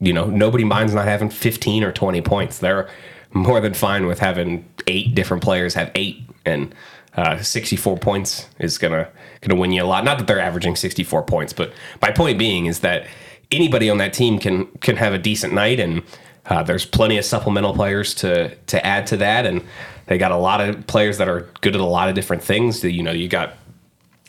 you 0.00 0.12
know 0.12 0.26
nobody 0.26 0.64
minds 0.64 0.94
not 0.94 1.06
having 1.06 1.30
15 1.30 1.84
or 1.84 1.92
20 1.92 2.20
points. 2.22 2.58
They're 2.58 2.88
more 3.32 3.60
than 3.60 3.74
fine 3.74 4.06
with 4.06 4.18
having 4.18 4.68
eight 4.86 5.14
different 5.14 5.42
players 5.42 5.74
have 5.74 5.90
eight 5.94 6.22
and 6.44 6.74
uh, 7.16 7.42
64 7.42 7.98
points 7.98 8.46
is 8.58 8.78
gonna 8.78 9.08
gonna 9.40 9.58
win 9.58 9.72
you 9.72 9.82
a 9.82 9.84
lot. 9.84 10.04
Not 10.04 10.18
that 10.18 10.26
they're 10.26 10.40
averaging 10.40 10.76
64 10.76 11.22
points, 11.24 11.52
but 11.52 11.72
my 12.00 12.10
point 12.10 12.38
being 12.38 12.66
is 12.66 12.80
that 12.80 13.06
anybody 13.50 13.90
on 13.90 13.98
that 13.98 14.12
team 14.12 14.38
can 14.38 14.66
can 14.80 14.96
have 14.96 15.12
a 15.12 15.18
decent 15.18 15.52
night, 15.52 15.80
and 15.80 16.02
uh, 16.46 16.62
there's 16.62 16.86
plenty 16.86 17.18
of 17.18 17.24
supplemental 17.24 17.74
players 17.74 18.14
to 18.16 18.54
to 18.54 18.84
add 18.84 19.06
to 19.08 19.16
that, 19.18 19.46
and 19.46 19.62
they 20.06 20.18
got 20.18 20.30
a 20.30 20.36
lot 20.36 20.60
of 20.60 20.86
players 20.86 21.18
that 21.18 21.28
are 21.28 21.48
good 21.60 21.74
at 21.74 21.80
a 21.80 21.84
lot 21.84 22.08
of 22.08 22.14
different 22.14 22.42
things. 22.42 22.82
You 22.84 23.02
know, 23.02 23.12
you 23.12 23.28
got 23.28 23.54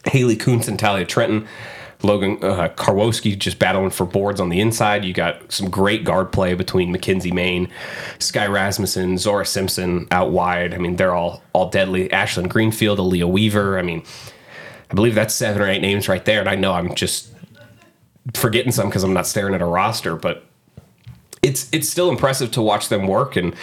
Haley 0.06 0.36
Kuntz 0.36 0.68
and 0.68 0.80
Talia 0.80 1.06
Trenton. 1.06 1.48
Logan 2.04 2.40
uh, 2.42 2.70
Karwoski 2.70 3.38
just 3.38 3.60
battling 3.60 3.92
for 3.92 4.06
boards 4.06 4.40
on 4.40 4.50
the 4.50 4.60
inside. 4.60 5.06
You 5.06 5.14
got 5.14 5.52
some 5.52 5.70
great 5.70 6.04
guard 6.04 6.32
play 6.32 6.54
between 6.54 6.92
Mackenzie 6.92 7.32
Main, 7.32 7.70
Sky 8.20 8.48
Rasmussen, 8.48 9.18
Zora 9.18 9.46
Simpson 9.46 10.08
out 10.12 10.32
wide. 10.32 10.74
I 10.74 10.78
mean, 10.78 10.96
they're 10.96 11.14
all 11.14 11.44
all 11.54 11.70
deadly. 11.70 12.10
Ashlyn 12.10 12.50
Greenfield, 12.50 13.00
Aaliyah 13.00 13.30
Weaver. 13.30 13.78
I 13.78 13.82
mean, 13.82 14.04
I 14.90 14.94
believe 14.94 15.16
that's 15.16 15.34
seven 15.34 15.62
or 15.62 15.70
eight 15.70 15.82
names 15.82 16.08
right 16.08 16.24
there. 16.26 16.40
And 16.40 16.50
I 16.50 16.56
know 16.56 16.74
I'm 16.74 16.96
just 16.96 17.34
forgetting 18.34 18.72
some 18.72 18.88
because 18.88 19.04
I'm 19.04 19.14
not 19.14 19.28
staring 19.28 19.54
at 19.54 19.62
a 19.62 19.66
roster, 19.66 20.16
but 20.16 20.46
it's 21.42 21.70
it's 21.72 21.90
still 21.90 22.10
impressive 22.10 22.52
to 22.52 22.62
watch 22.62 22.90
them 22.90 23.08
work. 23.08 23.36
And 23.36 23.56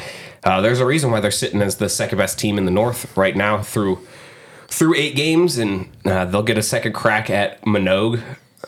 uh, 0.45 0.61
there's 0.61 0.81
a 0.81 0.87
reason 0.87 1.11
why 1.11 1.21
they're 1.21 1.31
sitting 1.31 1.63
as 1.63 1.77
the 1.77 1.89
second 1.89 2.19
best 2.19 2.39
team 2.39 2.59
in 2.59 2.65
the 2.65 2.71
North 2.71 3.17
right 3.17 3.37
now 3.37 3.63
through 3.63 3.99
through 4.69 4.95
eight 4.95 5.17
games, 5.17 5.59
and 5.59 5.91
uh, 6.05 6.27
they'll 6.27 6.43
get 6.43 6.59
a 6.59 6.63
second 6.63 6.93
crack 6.93 7.31
at 7.31 7.61
Manogue 7.63 8.23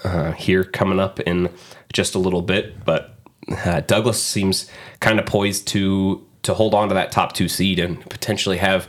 uh, 0.05 0.33
here 0.33 0.65
coming 0.65 0.99
up 0.99 1.21
in 1.21 1.51
just 1.93 2.15
a 2.15 2.19
little 2.19 2.43
bit. 2.43 2.85
But 2.85 3.15
uh, 3.65 3.81
Douglas 3.81 4.23
seems 4.23 4.69
kind 5.01 5.19
of 5.19 5.27
poised 5.27 5.69
to 5.69 6.27
to 6.43 6.55
hold 6.55 6.75
on 6.75 6.89
to 6.89 6.95
that 6.95 7.13
top 7.13 7.35
two 7.35 7.49
seed 7.49 7.79
and 7.79 8.01
potentially 8.09 8.57
have 8.57 8.89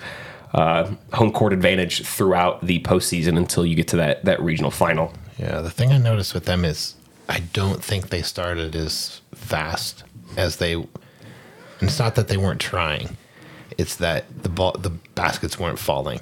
uh, 0.53 0.89
home 1.13 1.31
court 1.33 1.51
advantage 1.51 2.05
throughout 2.05 2.65
the 2.65 2.79
postseason 2.81 3.37
until 3.37 3.65
you 3.65 3.75
get 3.75 3.89
to 3.89 3.97
that 3.97 4.23
that 4.25 4.41
regional 4.41 4.71
final. 4.71 5.13
Yeah, 5.37 5.61
the 5.61 5.71
thing 5.71 5.91
I 5.91 5.97
noticed 5.97 6.33
with 6.33 6.45
them 6.45 6.63
is 6.63 6.95
I 7.27 7.39
don't 7.53 7.83
think 7.83 8.09
they 8.09 8.21
started 8.21 8.75
as 8.75 9.21
fast 9.35 10.03
as 10.37 10.57
they. 10.57 10.73
And 10.73 11.89
it's 11.89 11.99
not 11.99 12.15
that 12.15 12.27
they 12.27 12.37
weren't 12.37 12.61
trying; 12.61 13.17
it's 13.77 13.97
that 13.97 14.43
the 14.43 14.49
ball, 14.49 14.73
the 14.77 14.91
baskets 15.15 15.59
weren't 15.59 15.79
falling 15.79 16.21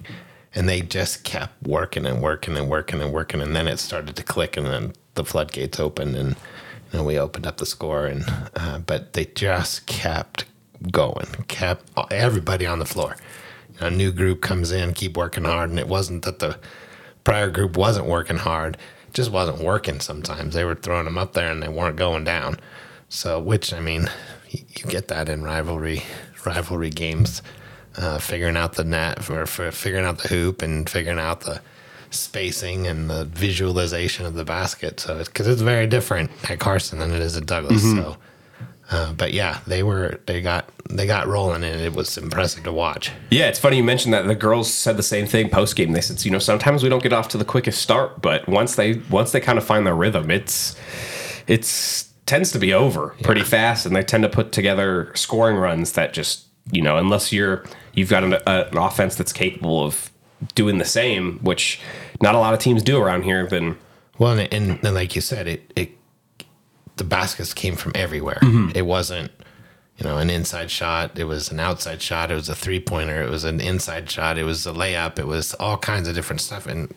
and 0.56 0.68
they 0.68 0.82
just 0.82 1.24
kept 1.24 1.62
working 1.68 2.06
and 2.06 2.22
working 2.22 2.58
and 2.58 2.70
working 2.70 3.02
and 3.02 3.14
working 3.14 3.42
and 3.42 3.56
then 3.56 3.68
it 3.68 3.78
started 3.80 4.16
to 4.16 4.24
click 4.24 4.58
and 4.58 4.66
then 4.66 4.94
the 5.16 5.24
floodgates 5.24 5.80
opened 5.80 6.16
and 6.16 6.36
you 6.92 7.00
know, 7.00 7.04
we 7.04 7.20
opened 7.20 7.46
up 7.46 7.58
the 7.58 7.66
score 7.66 8.06
and 8.06 8.26
uh, 8.56 8.80
but 8.80 9.14
they 9.14 9.26
just 9.26 9.86
kept 9.86 10.46
going 10.92 11.28
kept 11.48 11.90
everybody 12.12 12.66
on 12.66 12.80
the 12.80 12.86
floor. 12.86 13.16
You 13.74 13.82
know, 13.82 13.88
a 13.88 13.92
new 13.92 14.12
group 14.12 14.42
comes 14.42 14.72
in 14.72 14.94
keep 14.94 15.16
working 15.18 15.44
hard 15.44 15.70
and 15.70 15.80
it 15.80 15.88
wasn't 15.88 16.24
that 16.26 16.40
the 16.40 16.58
prior 17.24 17.50
group 17.50 17.78
wasn't 17.78 18.08
working 18.08 18.38
hard 18.38 18.78
it 19.08 19.14
just 19.14 19.32
wasn't 19.32 19.60
working 19.60 20.00
sometimes. 20.00 20.54
They 20.54 20.64
were 20.64 20.76
throwing 20.76 21.06
them 21.06 21.18
up 21.18 21.34
there 21.34 21.52
and 21.52 21.62
they 21.62 21.68
weren't 21.68 21.96
going 21.96 22.24
down. 22.24 22.60
So 23.10 23.40
which 23.40 23.74
i 23.74 23.80
mean 23.80 24.10
you 24.50 24.86
get 24.88 25.10
that 25.10 25.30
in 25.30 25.44
rivalry 25.44 26.04
rivalry 26.46 26.90
games 26.90 27.42
uh, 28.00 28.18
figuring 28.18 28.56
out 28.56 28.74
the 28.74 28.84
net 28.84 29.24
for, 29.24 29.46
for 29.46 29.72
figuring 29.72 30.06
out 30.06 30.20
the 30.20 30.30
hoop 30.30 30.62
and 30.62 30.90
figuring 30.90 31.20
out 31.20 31.42
the 31.42 31.62
spacing 32.12 32.88
and 32.88 33.10
the 33.10 33.26
visualization 33.26 34.26
of 34.26 34.34
the 34.34 34.46
basket. 34.46 35.00
So 35.00 35.20
it's 35.20 35.28
because 35.28 35.48
it's, 35.48 35.62
very 35.62 35.86
different 35.86 36.32
at 36.50 36.60
Carson 36.60 37.00
than 37.00 37.12
it 37.12 37.22
is 37.22 37.36
at 37.36 37.46
Douglas. 37.46 37.84
Mm-hmm. 37.84 38.00
So, 38.00 38.18
uh, 38.92 39.14
but 39.14 39.34
yeah, 39.34 39.60
they 39.68 39.84
were 39.84 40.20
they 40.26 40.42
got 40.42 40.70
they 40.90 41.06
got 41.06 41.28
rolling 41.28 41.64
and 41.64 41.80
it 41.80 41.94
was 41.94 42.18
impressive 42.18 42.64
to 42.64 42.72
watch. 42.72 43.12
Yeah, 43.30 43.48
it's 43.48 43.60
funny 43.60 43.78
you 43.78 43.84
mentioned 43.84 44.14
that. 44.14 44.26
The 44.26 44.34
girls 44.34 44.74
said 44.74 44.98
the 44.98 45.04
same 45.04 45.28
thing 45.28 45.50
post 45.50 45.76
game. 45.76 45.92
They 45.92 46.02
said, 46.02 46.24
you 46.26 46.32
know, 46.32 46.40
sometimes 46.40 46.82
we 46.82 46.90
don't 46.90 47.04
get 47.04 47.14
off 47.14 47.28
to 47.30 47.38
the 47.38 47.46
quickest 47.46 47.82
start, 47.82 48.22
but 48.22 48.48
once 48.48 48.76
they 48.76 48.94
once 49.12 49.32
they 49.32 49.42
kind 49.42 49.60
of 49.60 49.66
find 49.66 49.86
their 49.86 49.96
rhythm, 49.96 50.32
it's 50.32 50.76
it's 51.46 52.06
tends 52.26 52.52
to 52.54 52.60
be 52.60 52.74
over 52.74 53.16
pretty 53.22 53.42
yeah. 53.42 53.48
fast, 53.48 53.86
and 53.86 53.96
they 53.96 54.04
tend 54.04 54.24
to 54.24 54.30
put 54.30 54.52
together 54.54 55.12
scoring 55.14 55.58
runs 55.58 55.92
that 55.92 56.14
just 56.14 56.46
you 56.72 56.82
know, 56.82 56.98
unless 56.98 57.32
you're 57.32 57.64
you've 57.94 58.10
got 58.10 58.24
an, 58.24 58.34
a, 58.34 58.40
an 58.46 58.78
offense 58.78 59.16
that's 59.16 59.34
capable 59.34 59.84
of 59.84 60.12
doing 60.56 60.78
the 60.78 60.86
same, 60.86 61.40
which 61.40 61.80
not 62.22 62.36
a 62.36 62.38
lot 62.38 62.54
of 62.54 62.60
teams 62.60 62.84
do 62.84 63.02
around 63.02 63.24
here. 63.24 63.48
Then, 63.48 63.78
well, 64.18 64.38
and, 64.38 64.54
and, 64.54 64.80
and 64.84 64.96
like 64.96 65.16
you 65.16 65.22
said, 65.22 65.48
it 65.48 65.72
it 65.76 65.92
the 66.98 67.04
baskets 67.04 67.54
came 67.54 67.76
from 67.76 67.92
everywhere. 67.96 68.40
Mm-hmm. 68.42 68.78
It 68.78 68.86
wasn't 68.86 69.32
you 69.98 70.06
know 70.06 70.18
an 70.18 70.30
inside 70.30 70.72
shot. 70.72 71.18
It 71.20 71.26
was 71.26 71.52
an 71.52 71.60
outside 71.60 72.02
shot. 72.02 72.32
It 72.32 72.36
was 72.36 72.50
a 72.50 72.56
three 72.56 72.80
pointer. 72.80 73.22
It 73.22 73.30
was 73.30 73.44
an 73.44 73.60
inside 73.60 74.10
shot. 74.10 74.38
It 74.38 74.44
was 74.44 74.66
a 74.66 74.72
layup. 74.72 75.20
It 75.20 75.28
was 75.28 75.54
all 75.56 75.78
kinds 75.78 76.08
of 76.08 76.16
different 76.16 76.42
stuff. 76.42 76.66
And 76.66 76.94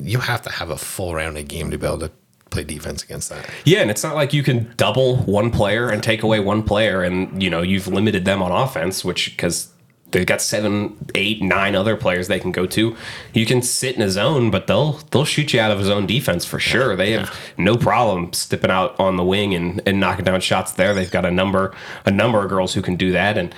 you 0.00 0.18
have 0.18 0.42
to 0.42 0.50
have 0.50 0.70
a 0.70 0.76
full 0.76 1.14
rounded 1.14 1.48
game 1.48 1.70
to 1.70 1.78
be 1.78 1.86
able 1.86 1.98
to 2.00 2.10
play 2.50 2.64
defense 2.64 3.02
against 3.02 3.30
that. 3.30 3.48
Yeah, 3.64 3.80
and 3.80 3.90
it's 3.90 4.02
not 4.02 4.14
like 4.14 4.32
you 4.32 4.42
can 4.42 4.72
double 4.76 5.18
one 5.18 5.50
player 5.50 5.88
and 5.88 6.02
take 6.02 6.22
away 6.22 6.40
one 6.40 6.62
player, 6.62 7.02
and 7.02 7.42
you 7.42 7.50
know 7.50 7.62
you've 7.62 7.86
limited 7.86 8.24
them 8.24 8.42
on 8.42 8.52
offense, 8.52 9.04
which 9.04 9.30
because 9.30 9.72
they've 10.10 10.26
got 10.26 10.40
seven, 10.40 10.96
eight, 11.14 11.42
nine 11.42 11.74
other 11.74 11.96
players 11.96 12.28
they 12.28 12.40
can 12.40 12.52
go 12.52 12.66
to. 12.66 12.96
You 13.32 13.46
can 13.46 13.62
sit 13.62 13.96
in 13.96 14.02
a 14.02 14.10
zone, 14.10 14.50
but 14.50 14.66
they'll 14.66 14.92
they'll 15.10 15.24
shoot 15.24 15.52
you 15.52 15.60
out 15.60 15.70
of 15.70 15.80
a 15.80 15.84
zone 15.84 16.06
defense 16.06 16.44
for 16.44 16.58
sure. 16.58 16.96
They 16.96 17.12
have 17.12 17.28
yeah. 17.28 17.64
no 17.64 17.76
problem 17.76 18.32
stepping 18.32 18.70
out 18.70 18.98
on 18.98 19.16
the 19.16 19.24
wing 19.24 19.54
and, 19.54 19.80
and 19.86 20.00
knocking 20.00 20.24
down 20.24 20.40
shots 20.40 20.72
there. 20.72 20.94
They've 20.94 21.10
got 21.10 21.24
a 21.24 21.30
number 21.30 21.74
a 22.04 22.10
number 22.10 22.42
of 22.42 22.48
girls 22.48 22.74
who 22.74 22.82
can 22.82 22.96
do 22.96 23.12
that, 23.12 23.38
and 23.38 23.54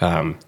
um, 0.00 0.38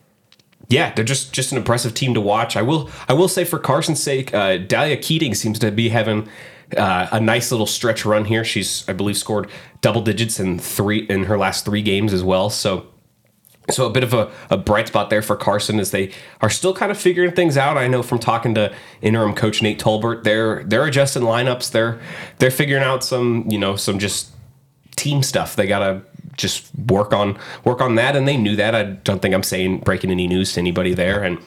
yeah, 0.69 0.93
they're 0.95 1.05
just 1.05 1.33
just 1.33 1.53
an 1.53 1.59
impressive 1.59 1.95
team 1.95 2.15
to 2.15 2.21
watch. 2.21 2.57
I 2.57 2.63
will 2.63 2.91
I 3.09 3.13
will 3.13 3.29
say 3.29 3.45
for 3.45 3.59
Carson's 3.59 4.03
sake, 4.03 4.35
uh, 4.35 4.59
Dahlia 4.59 4.97
Keating 4.97 5.35
seems 5.35 5.59
to 5.61 5.71
be 5.71 5.91
having 5.91 6.29
uh, 6.77 7.09
a 7.13 7.21
nice 7.21 7.51
little 7.51 7.67
stretch 7.67 8.05
run 8.05 8.25
here. 8.25 8.45
She's, 8.45 8.89
I 8.89 8.93
believe, 8.93 9.17
scored 9.17 9.49
double 9.81 10.03
digits 10.03 10.41
in 10.41 10.59
three 10.59 11.01
in 11.09 11.25
her 11.25 11.39
last 11.39 11.65
three 11.65 11.83
games 11.83 12.13
as 12.13 12.25
well. 12.25 12.51
So, 12.51 12.87
so 13.71 13.87
a 13.87 13.91
bit 13.91 14.05
of 14.05 14.15
a, 14.15 14.31
a 14.51 14.57
bright 14.57 14.89
spot 14.89 15.11
there 15.11 15.23
for 15.23 15.37
Carson 15.37 15.81
as 15.81 15.91
they 15.91 16.13
are 16.41 16.51
still 16.51 16.75
kind 16.75 16.93
of 16.93 16.99
figuring 16.99 17.33
things 17.33 17.57
out. 17.57 17.77
I 17.77 17.89
know 17.89 18.03
from 18.03 18.19
talking 18.19 18.55
to 18.55 18.73
interim 19.03 19.35
coach 19.35 19.63
Nate 19.63 19.79
Tolbert, 19.79 20.25
they're 20.25 20.63
they're 20.65 20.87
adjusting 20.87 21.23
lineups. 21.23 21.71
They're 21.73 22.01
they're 22.39 22.51
figuring 22.51 22.83
out 22.83 23.03
some 23.03 23.45
you 23.49 23.59
know 23.59 23.77
some 23.77 23.99
just 23.99 24.31
team 24.97 25.23
stuff. 25.23 25.57
They 25.57 25.67
gotta 25.67 26.03
just 26.37 26.75
work 26.75 27.13
on 27.13 27.39
work 27.65 27.81
on 27.81 27.95
that, 27.97 28.17
and 28.17 28.27
they 28.27 28.37
knew 28.37 28.57
that. 28.57 28.75
I 28.75 28.85
don't 28.85 29.21
think 29.21 29.35
I'm 29.35 29.43
saying 29.43 29.81
breaking 29.81 30.11
any 30.11 30.27
news 30.27 30.53
to 30.55 30.61
anybody 30.61 30.95
there, 30.95 31.23
and 31.23 31.39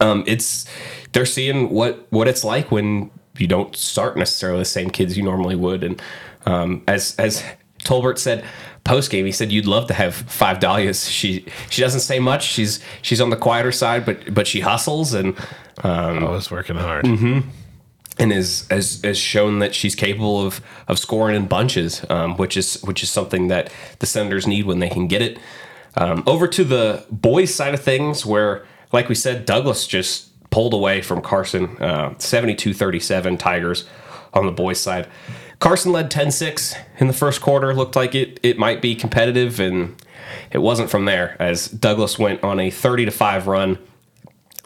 um, 0.00 0.24
it's 0.26 0.66
they're 1.12 1.26
seeing 1.26 1.70
what 1.70 2.06
what 2.10 2.28
it's 2.28 2.44
like 2.44 2.70
when 2.70 3.10
you 3.36 3.46
don't 3.46 3.74
start 3.74 4.16
necessarily 4.16 4.60
the 4.60 4.66
same 4.66 4.90
kids 4.90 5.16
you 5.16 5.22
normally 5.22 5.56
would. 5.56 5.82
And 5.82 6.02
um, 6.46 6.82
as 6.86 7.14
as 7.18 7.42
Tolbert 7.84 8.18
said 8.18 8.44
post 8.90 9.10
game, 9.10 9.24
he 9.24 9.30
said 9.30 9.52
you'd 9.52 9.66
love 9.66 9.86
to 9.86 9.94
have 9.94 10.14
five 10.14 10.58
Dahlias. 10.58 11.08
She 11.08 11.46
she 11.70 11.80
doesn't 11.80 12.00
say 12.00 12.18
much. 12.18 12.44
She's 12.44 12.80
she's 13.02 13.20
on 13.20 13.30
the 13.30 13.36
quieter 13.36 13.70
side, 13.70 14.04
but 14.04 14.34
but 14.34 14.48
she 14.48 14.60
hustles 14.60 15.14
and 15.14 15.36
um, 15.84 16.24
always 16.24 16.50
working 16.50 16.76
hard. 16.76 17.04
Mm-hmm. 17.04 17.48
And 18.18 18.32
is 18.32 18.66
has, 18.68 19.00
has 19.02 19.16
shown 19.16 19.60
that 19.60 19.76
she's 19.76 19.94
capable 19.94 20.44
of 20.44 20.60
of 20.88 20.98
scoring 20.98 21.36
in 21.36 21.46
bunches, 21.46 22.04
um, 22.10 22.36
which 22.36 22.56
is 22.56 22.82
which 22.82 23.04
is 23.04 23.10
something 23.10 23.46
that 23.46 23.72
the 24.00 24.06
Senators 24.06 24.46
need 24.46 24.66
when 24.66 24.80
they 24.80 24.90
can 24.90 25.06
get 25.06 25.22
it. 25.22 25.38
Um, 25.96 26.24
over 26.26 26.48
to 26.48 26.64
the 26.64 27.04
boys' 27.10 27.54
side 27.54 27.74
of 27.74 27.80
things, 27.80 28.26
where 28.26 28.66
like 28.92 29.08
we 29.08 29.14
said, 29.14 29.46
Douglas 29.46 29.86
just 29.86 30.28
pulled 30.50 30.74
away 30.74 31.00
from 31.00 31.22
Carson, 31.22 31.76
uh, 31.78 32.18
72 32.18 32.74
37 32.74 33.38
Tigers 33.38 33.84
on 34.34 34.46
the 34.46 34.52
boys' 34.52 34.80
side. 34.80 35.06
Carson 35.60 35.92
led 35.92 36.10
10 36.10 36.30
6 36.30 36.74
in 36.98 37.06
the 37.06 37.12
first 37.12 37.40
quarter. 37.40 37.72
Looked 37.74 37.94
like 37.94 38.14
it, 38.14 38.40
it 38.42 38.58
might 38.58 38.82
be 38.82 38.94
competitive, 38.94 39.60
and 39.60 39.94
it 40.50 40.58
wasn't 40.58 40.90
from 40.90 41.04
there 41.04 41.36
as 41.38 41.68
Douglas 41.68 42.18
went 42.18 42.42
on 42.42 42.58
a 42.58 42.70
30 42.70 43.04
to 43.04 43.10
5 43.10 43.46
run 43.46 43.78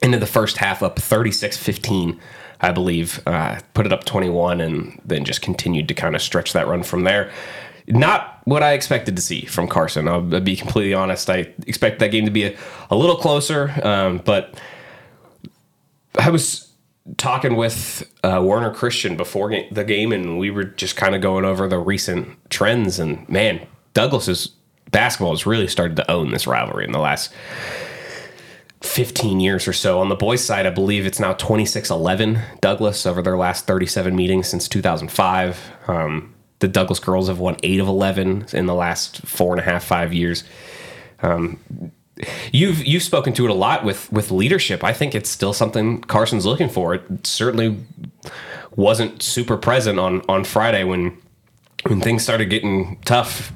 into 0.03 0.19
the 0.19 0.27
first 0.27 0.59
half, 0.59 0.83
up 0.83 0.99
36 0.99 1.57
15. 1.57 2.19
I 2.61 2.73
believe, 2.73 3.21
uh, 3.27 3.61
put 3.75 3.85
it 3.85 3.93
up 3.93 4.05
21 4.05 4.61
and 4.61 4.99
then 5.05 5.25
just 5.25 5.43
continued 5.43 5.89
to 5.89 5.95
kind 5.95 6.15
of 6.15 6.23
stretch 6.23 6.55
that 6.55 6.67
run 6.67 6.83
from 6.83 7.05
there. 7.05 7.31
Not 7.89 8.41
what 8.45 8.63
I 8.63 8.73
expected 8.73 9.17
to 9.17 9.23
see 9.23 9.45
from 9.45 9.69
Carson. 9.69 10.09
I'll 10.09 10.23
be 10.23 10.57
completely 10.57 10.95
honest. 10.95 11.29
I 11.29 11.53
expect 11.67 11.99
that 11.99 12.09
game 12.09 12.25
to 12.25 12.31
be 12.31 12.45
a, 12.45 12.57
a 12.91 12.97
little 12.97 13.17
closer, 13.17 13.75
um, 13.83 14.19
but 14.25 14.59
I 16.19 16.31
was 16.31 16.73
talking 17.17 17.57
with 17.57 18.11
uh, 18.23 18.41
Warner 18.43 18.73
Christian 18.73 19.17
before 19.17 19.53
the 19.71 19.85
game, 19.85 20.13
and 20.13 20.39
we 20.39 20.51
were 20.51 20.65
just 20.65 20.97
kind 20.97 21.15
of 21.15 21.21
going 21.21 21.45
over 21.45 21.69
the 21.69 21.79
recent 21.79 22.39
trends. 22.51 22.99
And 22.99 23.29
man, 23.29 23.67
Douglas's 23.93 24.51
basketball 24.91 25.33
has 25.33 25.47
really 25.47 25.69
started 25.69 25.97
to 25.97 26.11
own 26.11 26.31
this 26.31 26.47
rivalry 26.47 26.85
in 26.85 26.93
the 26.93 26.99
last 26.99 27.33
15 28.83 29.41
years 29.41 29.67
or 29.67 29.73
so. 29.73 30.01
On 30.01 30.09
the 30.09 30.15
boys' 30.15 30.45
side, 30.45 30.67
I 30.67 30.71
believe 30.71 31.07
it's 31.07 31.21
now 31.21 31.33
26 31.35 31.91
11 31.91 32.39
Douglas 32.61 33.07
over 33.07 33.23
their 33.23 33.37
last 33.37 33.67
37 33.67 34.15
meetings 34.15 34.49
since 34.49 34.69
2005. 34.69 35.71
Um, 35.89 36.35
the 36.61 36.69
Douglas 36.69 37.01
girls 37.01 37.29
have 37.29 37.39
won 37.39 37.57
8 37.63 37.81
of 37.81 37.89
11 37.89 38.47
in 38.53 38.67
the 38.67 38.75
last 38.75 39.27
four 39.27 39.53
and 39.53 39.61
a 39.61 39.65
half, 39.65 39.85
five 39.85 40.15
years. 40.15 40.45
Um, 41.23 41.59
you've 42.53 42.85
you've 42.85 43.03
spoken 43.03 43.33
to 43.35 43.45
it 43.45 43.51
a 43.51 43.55
lot 43.55 43.85
with 43.85 44.11
with 44.13 44.31
leadership. 44.31 44.85
I 44.85 44.93
think 44.93 45.15
it's 45.15 45.31
still 45.31 45.53
something 45.53 46.01
Carson's 46.03 46.47
looking 46.47 46.69
for. 46.69 46.95
It 46.95 47.27
certainly 47.27 47.79
wasn't 48.77 49.23
super 49.23 49.57
present 49.57 49.99
on 49.99 50.23
on 50.29 50.45
Friday 50.45 50.85
when 50.85 51.17
when 51.87 52.01
things 52.01 52.23
started 52.23 52.47
getting 52.47 52.99
tough. 53.05 53.53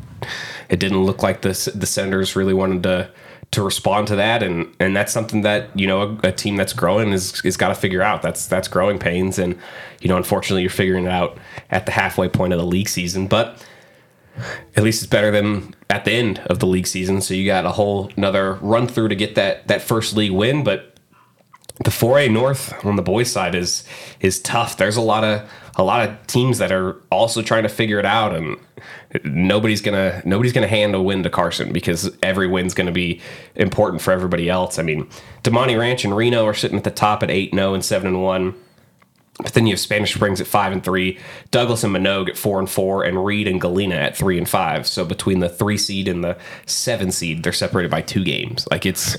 It 0.69 0.81
didn't 0.81 1.05
look 1.05 1.23
like 1.23 1.43
the 1.43 1.73
the 1.75 1.87
Senators 1.87 2.37
really 2.37 2.55
wanted 2.55 2.83
to 2.83 3.11
to 3.51 3.63
respond 3.63 4.07
to 4.09 4.17
that, 4.17 4.43
and 4.43 4.75
and 4.79 4.95
that's 4.95 5.13
something 5.13 5.43
that 5.43 5.77
you 5.79 5.87
know 5.87 6.19
a, 6.23 6.29
a 6.29 6.33
team 6.33 6.57
that's 6.57 6.73
growing 6.73 7.13
is 7.13 7.41
is 7.45 7.57
got 7.57 7.69
to 7.69 7.75
figure 7.75 8.03
out. 8.03 8.23
That's 8.23 8.47
that's 8.47 8.69
growing 8.69 8.99
pains, 8.99 9.39
and 9.39 9.59
you 10.01 10.09
know 10.09 10.17
unfortunately 10.17 10.63
you're 10.63 10.71
figuring 10.71 11.05
it 11.05 11.11
out 11.11 11.39
at 11.71 11.87
the 11.87 11.93
halfway 11.93 12.29
point 12.29 12.53
of 12.53 12.59
the 12.59 12.67
league 12.67 12.89
season, 12.89 13.27
but 13.27 13.65
at 14.77 14.83
least 14.83 15.03
it's 15.03 15.11
better 15.11 15.31
than 15.31 15.75
at 15.91 16.05
the 16.05 16.13
end 16.13 16.41
of 16.47 16.59
the 16.59 16.67
league 16.67 16.87
season. 16.87 17.21
So 17.21 17.35
you 17.35 17.47
got 17.47 17.67
a 17.67 17.73
whole 17.73 18.11
another 18.17 18.55
run 18.55 18.89
through 18.89 19.09
to 19.09 19.17
get 19.17 19.35
that 19.35 19.69
that 19.69 19.83
first 19.83 20.17
league 20.17 20.33
win. 20.33 20.65
But 20.65 20.95
the 21.85 21.91
4A 21.91 22.33
North 22.33 22.85
on 22.85 22.97
the 22.97 23.03
boys' 23.03 23.31
side 23.31 23.55
is 23.55 23.85
is 24.21 24.41
tough. 24.41 24.77
There's 24.77 24.97
a 24.97 25.01
lot 25.01 25.25
of 25.25 25.49
a 25.77 25.85
lot 25.85 26.09
of 26.09 26.27
teams 26.27 26.59
that 26.59 26.73
are 26.73 26.97
also 27.11 27.41
trying 27.41 27.63
to 27.63 27.69
figure 27.69 28.01
it 28.01 28.05
out, 28.05 28.35
and 28.35 28.57
nobody's 29.25 29.81
gonna 29.81 30.21
nobody's 30.25 30.53
gonna 30.53 30.67
hand 30.67 30.95
a 30.95 31.01
win 31.01 31.23
to 31.23 31.31
Carson 31.31 31.73
because 31.73 32.11
every 32.23 32.49
win's 32.49 32.75
gonna 32.75 32.93
be 32.93 33.21
important 33.55 34.03
for 34.03 34.11
everybody 34.13 34.51
else. 34.51 34.79
I 34.79 34.83
mean, 34.83 35.09
Damonte 35.45 35.79
Ranch 35.79 36.05
and 36.05 36.17
Reno 36.17 36.45
are 36.47 36.55
sitting 36.55 36.77
at 36.77 36.85
the 36.85 36.91
top 36.91 37.23
at 37.23 37.31
eight, 37.31 37.55
no, 37.55 37.71
oh 37.71 37.75
and 37.75 37.85
seven 37.85 38.09
and 38.09 38.23
one. 38.23 38.55
But 39.41 39.55
then 39.55 39.67
you 39.67 39.75
have 39.75 39.81
Spanish 39.81 40.15
Springs 40.15 40.41
at 40.41 40.49
five 40.49 40.73
and 40.73 40.83
three, 40.83 41.19
Douglas 41.53 41.85
and 41.85 41.95
Manogue 41.95 42.29
at 42.29 42.37
four 42.37 42.59
and 42.59 42.69
four, 42.69 43.05
and 43.05 43.25
Reed 43.25 43.47
and 43.47 43.61
Galena 43.61 43.95
at 43.95 44.17
three 44.17 44.37
and 44.37 44.49
five. 44.49 44.85
So 44.85 45.05
between 45.05 45.39
the 45.39 45.49
three 45.49 45.79
seed 45.79 46.09
and 46.09 46.25
the 46.25 46.37
seven 46.67 47.13
seed, 47.13 47.45
they're 47.45 47.53
separated 47.53 47.91
by 47.91 48.03
two 48.03 48.25
games. 48.25 48.67
Like 48.71 48.85
it's 48.85 49.17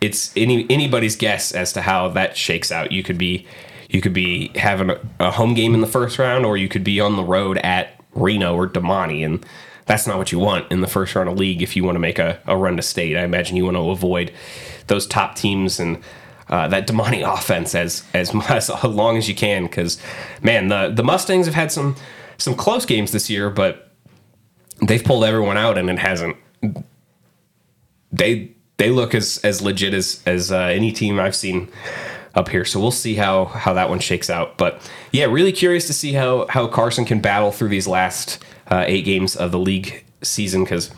it's 0.00 0.32
any 0.36 0.66
anybody's 0.68 1.14
guess 1.14 1.52
as 1.52 1.72
to 1.74 1.82
how 1.82 2.08
that 2.08 2.36
shakes 2.36 2.72
out. 2.72 2.90
You 2.90 3.04
could 3.04 3.18
be 3.18 3.46
you 3.88 4.00
could 4.00 4.12
be 4.12 4.48
having 4.56 4.90
a, 4.90 5.00
a 5.20 5.30
home 5.30 5.54
game 5.54 5.74
in 5.74 5.80
the 5.80 5.86
first 5.86 6.18
round, 6.18 6.44
or 6.44 6.56
you 6.56 6.68
could 6.68 6.84
be 6.84 7.00
on 7.00 7.14
the 7.14 7.24
road 7.24 7.58
at 7.58 7.94
Reno 8.14 8.56
or 8.56 8.68
Damonte, 8.68 9.24
and 9.24 9.46
that's 9.86 10.06
not 10.06 10.18
what 10.18 10.32
you 10.32 10.38
want 10.40 10.70
in 10.72 10.80
the 10.80 10.86
first 10.88 11.14
round 11.14 11.28
of 11.28 11.38
league 11.38 11.62
if 11.62 11.76
you 11.76 11.84
want 11.84 11.94
to 11.94 12.00
make 12.00 12.18
a, 12.18 12.40
a 12.46 12.56
run 12.56 12.76
to 12.76 12.82
state. 12.82 13.16
I 13.16 13.22
imagine 13.22 13.56
you 13.56 13.64
want 13.64 13.76
to 13.76 13.90
avoid 13.90 14.32
those 14.88 15.06
top 15.06 15.36
teams 15.36 15.78
and 15.78 16.02
uh, 16.50 16.68
that 16.68 16.86
Damonte 16.86 17.22
offense 17.38 17.74
as 17.74 18.04
as 18.12 18.34
as 18.50 18.68
long 18.84 19.16
as 19.16 19.28
you 19.28 19.34
can 19.34 19.64
because 19.64 19.98
man 20.42 20.68
the 20.68 20.92
the 20.94 21.02
Mustangs 21.02 21.46
have 21.46 21.54
had 21.54 21.72
some 21.72 21.96
some 22.36 22.54
close 22.54 22.84
games 22.84 23.12
this 23.12 23.30
year 23.30 23.50
but 23.50 23.92
they've 24.86 25.04
pulled 25.04 25.24
everyone 25.24 25.56
out 25.56 25.78
and 25.78 25.88
it 25.88 25.98
hasn't 25.98 26.36
they 28.12 28.52
they 28.76 28.90
look 28.90 29.14
as 29.14 29.38
as 29.38 29.62
legit 29.62 29.94
as 29.94 30.22
as 30.26 30.50
uh, 30.50 30.58
any 30.58 30.92
team 30.92 31.20
I've 31.20 31.36
seen 31.36 31.68
up 32.34 32.48
here. 32.48 32.64
So 32.64 32.80
we'll 32.80 32.90
see 32.90 33.14
how 33.14 33.46
how 33.46 33.74
that 33.74 33.88
one 33.88 33.98
shakes 33.98 34.30
out. 34.30 34.56
But 34.56 34.80
yeah 35.12 35.26
really 35.26 35.52
curious 35.52 35.86
to 35.86 35.92
see 35.92 36.12
how 36.12 36.46
how 36.48 36.66
Carson 36.66 37.04
can 37.04 37.20
battle 37.20 37.52
through 37.52 37.68
these 37.68 37.86
last 37.86 38.42
uh, 38.68 38.84
eight 38.86 39.04
games 39.04 39.36
of 39.36 39.52
the 39.52 39.58
league 39.58 40.04
season 40.22 40.64
because 40.64 40.90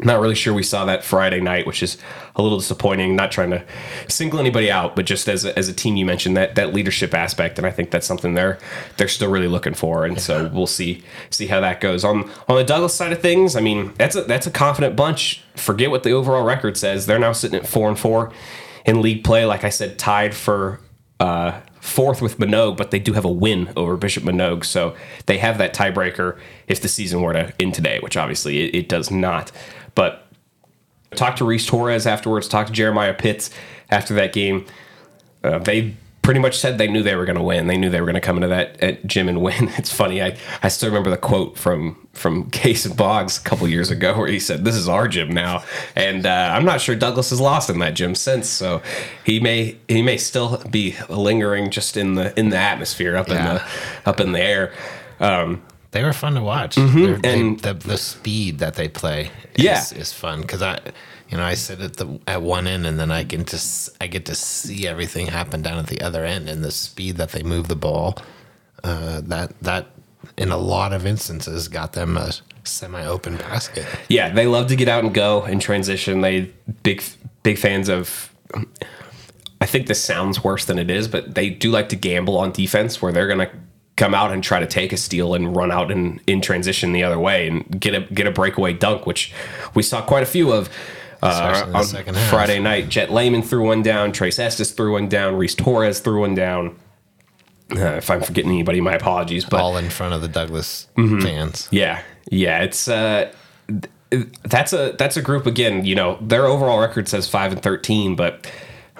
not 0.00 0.20
really 0.20 0.34
sure 0.34 0.54
we 0.54 0.62
saw 0.62 0.84
that 0.84 1.02
Friday 1.02 1.40
night, 1.40 1.66
which 1.66 1.82
is 1.82 1.98
a 2.36 2.42
little 2.42 2.58
disappointing. 2.58 3.16
Not 3.16 3.32
trying 3.32 3.50
to 3.50 3.64
single 4.08 4.38
anybody 4.38 4.70
out, 4.70 4.94
but 4.94 5.06
just 5.06 5.28
as 5.28 5.44
a, 5.44 5.56
as 5.58 5.68
a 5.68 5.72
team, 5.72 5.96
you 5.96 6.06
mentioned 6.06 6.36
that 6.36 6.54
that 6.54 6.72
leadership 6.72 7.14
aspect, 7.14 7.58
and 7.58 7.66
I 7.66 7.70
think 7.70 7.90
that's 7.90 8.06
something 8.06 8.34
they're 8.34 8.58
they're 8.96 9.08
still 9.08 9.30
really 9.30 9.48
looking 9.48 9.74
for. 9.74 10.04
And 10.04 10.16
yeah. 10.16 10.22
so 10.22 10.50
we'll 10.52 10.66
see 10.66 11.02
see 11.30 11.46
how 11.46 11.60
that 11.60 11.80
goes 11.80 12.04
on 12.04 12.30
on 12.48 12.56
the 12.56 12.64
Douglas 12.64 12.94
side 12.94 13.12
of 13.12 13.20
things. 13.20 13.56
I 13.56 13.60
mean, 13.60 13.92
that's 13.98 14.16
a 14.16 14.22
that's 14.22 14.46
a 14.46 14.50
confident 14.50 14.96
bunch. 14.96 15.42
Forget 15.56 15.90
what 15.90 16.04
the 16.04 16.12
overall 16.12 16.44
record 16.44 16.76
says. 16.76 17.06
They're 17.06 17.18
now 17.18 17.32
sitting 17.32 17.58
at 17.58 17.66
four 17.66 17.88
and 17.88 17.98
four 17.98 18.32
in 18.84 19.02
league 19.02 19.24
play. 19.24 19.44
Like 19.44 19.64
I 19.64 19.70
said, 19.70 19.98
tied 19.98 20.34
for. 20.34 20.80
Uh, 21.20 21.60
fourth 21.80 22.20
with 22.20 22.38
Manogue, 22.38 22.76
but 22.76 22.90
they 22.90 22.98
do 22.98 23.12
have 23.12 23.24
a 23.24 23.30
win 23.30 23.72
over 23.76 23.96
Bishop 23.96 24.22
Manogue, 24.24 24.64
so 24.64 24.94
they 25.26 25.38
have 25.38 25.58
that 25.58 25.74
tiebreaker 25.74 26.38
if 26.66 26.80
the 26.80 26.88
season 26.88 27.22
were 27.22 27.32
to 27.32 27.52
end 27.60 27.74
today, 27.74 27.98
which 28.00 28.16
obviously 28.16 28.60
it, 28.60 28.74
it 28.74 28.88
does 28.88 29.10
not. 29.10 29.50
But 29.98 30.24
talk 31.16 31.34
to 31.38 31.44
Reese 31.44 31.66
Torres 31.66 32.06
afterwards, 32.06 32.46
talk 32.46 32.68
to 32.68 32.72
Jeremiah 32.72 33.12
Pitts 33.12 33.50
after 33.90 34.14
that 34.14 34.32
game. 34.32 34.64
Uh, 35.42 35.58
they 35.58 35.96
pretty 36.22 36.38
much 36.38 36.56
said 36.56 36.78
they 36.78 36.86
knew 36.86 37.02
they 37.02 37.16
were 37.16 37.24
going 37.24 37.34
to 37.34 37.42
win. 37.42 37.66
They 37.66 37.76
knew 37.76 37.90
they 37.90 38.00
were 38.00 38.06
going 38.06 38.14
to 38.14 38.20
come 38.20 38.36
into 38.36 38.46
that 38.46 39.04
gym 39.04 39.28
and 39.28 39.42
win. 39.42 39.70
It's 39.76 39.92
funny. 39.92 40.22
I, 40.22 40.36
I 40.62 40.68
still 40.68 40.88
remember 40.88 41.10
the 41.10 41.16
quote 41.16 41.58
from 41.58 42.06
from 42.12 42.48
Case 42.52 42.84
and 42.84 42.96
Boggs 42.96 43.38
a 43.38 43.40
couple 43.40 43.66
years 43.66 43.90
ago 43.90 44.16
where 44.16 44.28
he 44.28 44.38
said, 44.38 44.64
"This 44.64 44.76
is 44.76 44.88
our 44.88 45.08
gym 45.08 45.30
now," 45.30 45.64
and 45.96 46.24
uh, 46.24 46.52
I'm 46.54 46.64
not 46.64 46.80
sure 46.80 46.94
Douglas 46.94 47.30
has 47.30 47.40
lost 47.40 47.68
in 47.68 47.80
that 47.80 47.94
gym 47.94 48.14
since. 48.14 48.48
So 48.48 48.80
he 49.24 49.40
may 49.40 49.78
he 49.88 50.00
may 50.00 50.16
still 50.16 50.62
be 50.70 50.94
lingering 51.08 51.72
just 51.72 51.96
in 51.96 52.14
the 52.14 52.38
in 52.38 52.50
the 52.50 52.56
atmosphere 52.56 53.16
up 53.16 53.26
yeah. 53.26 53.34
in 53.34 53.44
the 53.44 53.64
up 54.06 54.20
in 54.20 54.30
the 54.30 54.40
air. 54.40 54.72
Um, 55.18 55.60
they 55.98 56.04
were 56.04 56.12
fun 56.12 56.34
to 56.34 56.42
watch. 56.42 56.76
Mm-hmm. 56.76 57.24
And 57.24 57.58
they, 57.58 57.72
the, 57.72 57.88
the 57.88 57.98
speed 57.98 58.60
that 58.60 58.74
they 58.74 58.88
play 58.88 59.32
is, 59.56 59.64
yeah. 59.64 59.80
is 59.98 60.12
fun 60.12 60.42
because 60.42 60.62
I, 60.62 60.78
you 61.28 61.36
know, 61.36 61.42
I 61.42 61.54
sit 61.54 61.80
at 61.80 61.96
the 61.96 62.20
at 62.28 62.40
one 62.40 62.68
end 62.68 62.86
and 62.86 63.00
then 63.00 63.10
I 63.10 63.24
get 63.24 63.48
to 63.48 63.90
I 64.00 64.06
get 64.06 64.24
to 64.26 64.36
see 64.36 64.86
everything 64.86 65.26
happen 65.26 65.60
down 65.60 65.76
at 65.76 65.88
the 65.88 66.00
other 66.00 66.24
end 66.24 66.48
and 66.48 66.62
the 66.62 66.70
speed 66.70 67.16
that 67.16 67.32
they 67.32 67.42
move 67.42 67.66
the 67.66 67.74
ball. 67.74 68.16
Uh, 68.84 69.22
that 69.24 69.58
that 69.62 69.88
in 70.36 70.50
a 70.50 70.56
lot 70.56 70.92
of 70.92 71.04
instances 71.04 71.66
got 71.66 71.94
them 71.94 72.16
a 72.16 72.30
semi-open 72.62 73.36
basket. 73.36 73.84
Yeah, 74.08 74.32
they 74.32 74.46
love 74.46 74.68
to 74.68 74.76
get 74.76 74.86
out 74.86 75.02
and 75.02 75.12
go 75.12 75.42
and 75.42 75.60
transition. 75.60 76.20
They 76.20 76.52
big 76.84 77.02
big 77.42 77.58
fans 77.58 77.88
of. 77.88 78.32
I 79.60 79.66
think 79.66 79.88
this 79.88 80.00
sounds 80.00 80.44
worse 80.44 80.64
than 80.64 80.78
it 80.78 80.90
is, 80.90 81.08
but 81.08 81.34
they 81.34 81.50
do 81.50 81.72
like 81.72 81.88
to 81.88 81.96
gamble 81.96 82.38
on 82.38 82.52
defense, 82.52 83.02
where 83.02 83.10
they're 83.10 83.26
going 83.26 83.40
to 83.40 83.50
come 83.98 84.14
out 84.14 84.32
and 84.32 84.42
try 84.42 84.60
to 84.60 84.66
take 84.66 84.92
a 84.92 84.96
steal 84.96 85.34
and 85.34 85.54
run 85.54 85.70
out 85.70 85.90
in, 85.90 86.20
in 86.26 86.40
transition 86.40 86.92
the 86.92 87.02
other 87.02 87.18
way 87.18 87.46
and 87.48 87.78
get 87.78 87.94
a 87.94 88.00
get 88.14 88.26
a 88.26 88.30
breakaway 88.30 88.72
dunk, 88.72 89.06
which 89.06 89.34
we 89.74 89.82
saw 89.82 90.00
quite 90.00 90.22
a 90.22 90.26
few 90.26 90.52
of. 90.52 90.70
Uh, 91.20 91.68
on 91.74 92.14
Friday 92.30 92.60
night, 92.60 92.88
Jet 92.88 93.12
Lehman 93.12 93.42
threw 93.42 93.66
one 93.66 93.82
down, 93.82 94.12
Trace 94.12 94.38
Estes 94.38 94.70
threw 94.70 94.92
one 94.92 95.08
down, 95.08 95.34
Reese 95.34 95.56
Torres 95.56 95.98
threw 95.98 96.20
one 96.20 96.36
down. 96.36 96.78
Uh, 97.72 97.96
if 97.96 98.08
I'm 98.08 98.22
forgetting 98.22 98.52
anybody, 98.52 98.80
my 98.80 98.94
apologies. 98.94 99.44
But 99.44 99.60
all 99.60 99.76
in 99.76 99.90
front 99.90 100.14
of 100.14 100.22
the 100.22 100.28
Douglas 100.28 100.86
mm-hmm. 100.96 101.20
fans. 101.20 101.68
Yeah, 101.72 102.02
yeah, 102.30 102.62
it's 102.62 102.86
uh, 102.86 103.32
that's 104.44 104.72
a 104.72 104.94
that's 104.96 105.16
a 105.16 105.22
group 105.22 105.44
again. 105.44 105.84
You 105.84 105.96
know, 105.96 106.18
their 106.20 106.46
overall 106.46 106.78
record 106.78 107.08
says 107.08 107.28
five 107.28 107.52
and 107.52 107.60
thirteen, 107.60 108.14
but 108.14 108.48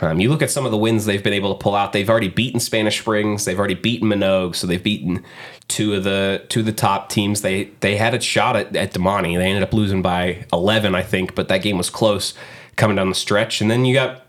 um, 0.00 0.20
you 0.20 0.28
look 0.28 0.42
at 0.42 0.50
some 0.50 0.64
of 0.64 0.70
the 0.70 0.78
wins 0.78 1.06
they've 1.06 1.22
been 1.22 1.32
able 1.32 1.54
to 1.54 1.62
pull 1.62 1.74
out. 1.74 1.92
They've 1.92 2.08
already 2.08 2.28
beaten 2.28 2.60
Spanish 2.60 3.00
Springs. 3.00 3.44
They've 3.44 3.58
already 3.58 3.74
beaten 3.74 4.08
Manogue. 4.08 4.54
So 4.54 4.66
they've 4.66 4.82
beaten 4.82 5.24
two 5.66 5.94
of 5.94 6.04
the 6.04 6.44
two 6.48 6.60
of 6.60 6.66
the 6.66 6.72
top 6.72 7.08
teams. 7.08 7.42
They 7.42 7.64
they 7.80 7.96
had 7.96 8.14
a 8.14 8.20
shot 8.20 8.56
at, 8.56 8.76
at 8.76 8.92
Damonte. 8.92 9.36
They 9.36 9.46
ended 9.46 9.62
up 9.62 9.72
losing 9.72 10.02
by 10.02 10.46
11, 10.52 10.94
I 10.94 11.02
think, 11.02 11.34
but 11.34 11.48
that 11.48 11.62
game 11.62 11.76
was 11.76 11.90
close 11.90 12.34
coming 12.76 12.96
down 12.96 13.08
the 13.08 13.14
stretch. 13.14 13.60
And 13.60 13.70
then 13.70 13.84
you 13.84 13.94
got 13.94 14.24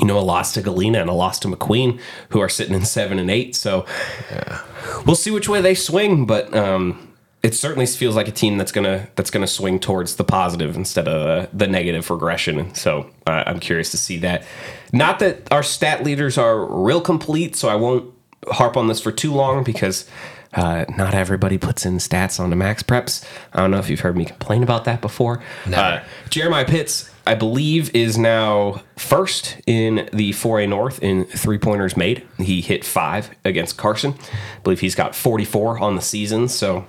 you 0.00 0.06
know 0.06 0.18
a 0.18 0.20
loss 0.20 0.54
to 0.54 0.62
Galena 0.62 1.00
and 1.00 1.10
a 1.10 1.14
loss 1.14 1.38
to 1.40 1.48
McQueen, 1.48 2.00
who 2.30 2.40
are 2.40 2.48
sitting 2.48 2.74
in 2.74 2.84
seven 2.84 3.18
and 3.18 3.30
eight. 3.30 3.56
So 3.56 3.86
yeah. 4.30 4.62
we'll 5.06 5.16
see 5.16 5.30
which 5.30 5.48
way 5.48 5.60
they 5.60 5.74
swing, 5.74 6.26
but. 6.26 6.54
Um, 6.54 7.10
it 7.42 7.54
certainly 7.54 7.84
feels 7.84 8.16
like 8.16 8.26
a 8.26 8.32
team 8.32 8.56
that's 8.56 8.72
gonna 8.72 9.06
that's 9.16 9.30
gonna 9.30 9.46
swing 9.46 9.78
towards 9.78 10.16
the 10.16 10.24
positive 10.24 10.76
instead 10.76 11.06
of 11.06 11.26
uh, 11.26 11.46
the 11.52 11.66
negative 11.66 12.08
regression. 12.08 12.58
And 12.58 12.74
so 12.74 13.10
uh, 13.26 13.44
I'm 13.46 13.60
curious 13.60 13.90
to 13.92 13.96
see 13.96 14.18
that. 14.18 14.44
Not 14.92 15.18
that 15.20 15.50
our 15.52 15.62
stat 15.62 16.04
leaders 16.04 16.38
are 16.38 16.64
real 16.64 17.00
complete, 17.00 17.56
so 17.56 17.68
I 17.68 17.74
won't 17.74 18.12
harp 18.48 18.76
on 18.76 18.88
this 18.88 19.00
for 19.00 19.10
too 19.10 19.32
long 19.32 19.64
because 19.64 20.08
uh, 20.52 20.84
not 20.96 21.14
everybody 21.14 21.58
puts 21.58 21.84
in 21.84 21.96
stats 21.98 22.38
on 22.38 22.50
the 22.50 22.56
MaxPreps. 22.56 23.26
I 23.52 23.60
don't 23.60 23.70
know 23.70 23.78
if 23.78 23.90
you've 23.90 24.00
heard 24.00 24.16
me 24.16 24.24
complain 24.24 24.62
about 24.62 24.84
that 24.84 25.00
before. 25.00 25.42
Uh, 25.80 26.04
Jeremiah 26.30 26.64
Pitts, 26.64 27.10
I 27.26 27.34
believe, 27.34 27.94
is 27.94 28.16
now 28.16 28.82
first 28.96 29.60
in 29.66 30.08
the 30.12 30.30
4A 30.30 30.68
North 30.68 31.02
in 31.02 31.24
three 31.24 31.58
pointers 31.58 31.96
made. 31.96 32.26
He 32.38 32.60
hit 32.60 32.84
five 32.84 33.30
against 33.44 33.76
Carson. 33.76 34.14
I 34.14 34.60
believe 34.62 34.80
he's 34.80 34.94
got 34.94 35.14
44 35.14 35.80
on 35.80 35.96
the 35.96 36.02
season. 36.02 36.48
So 36.48 36.86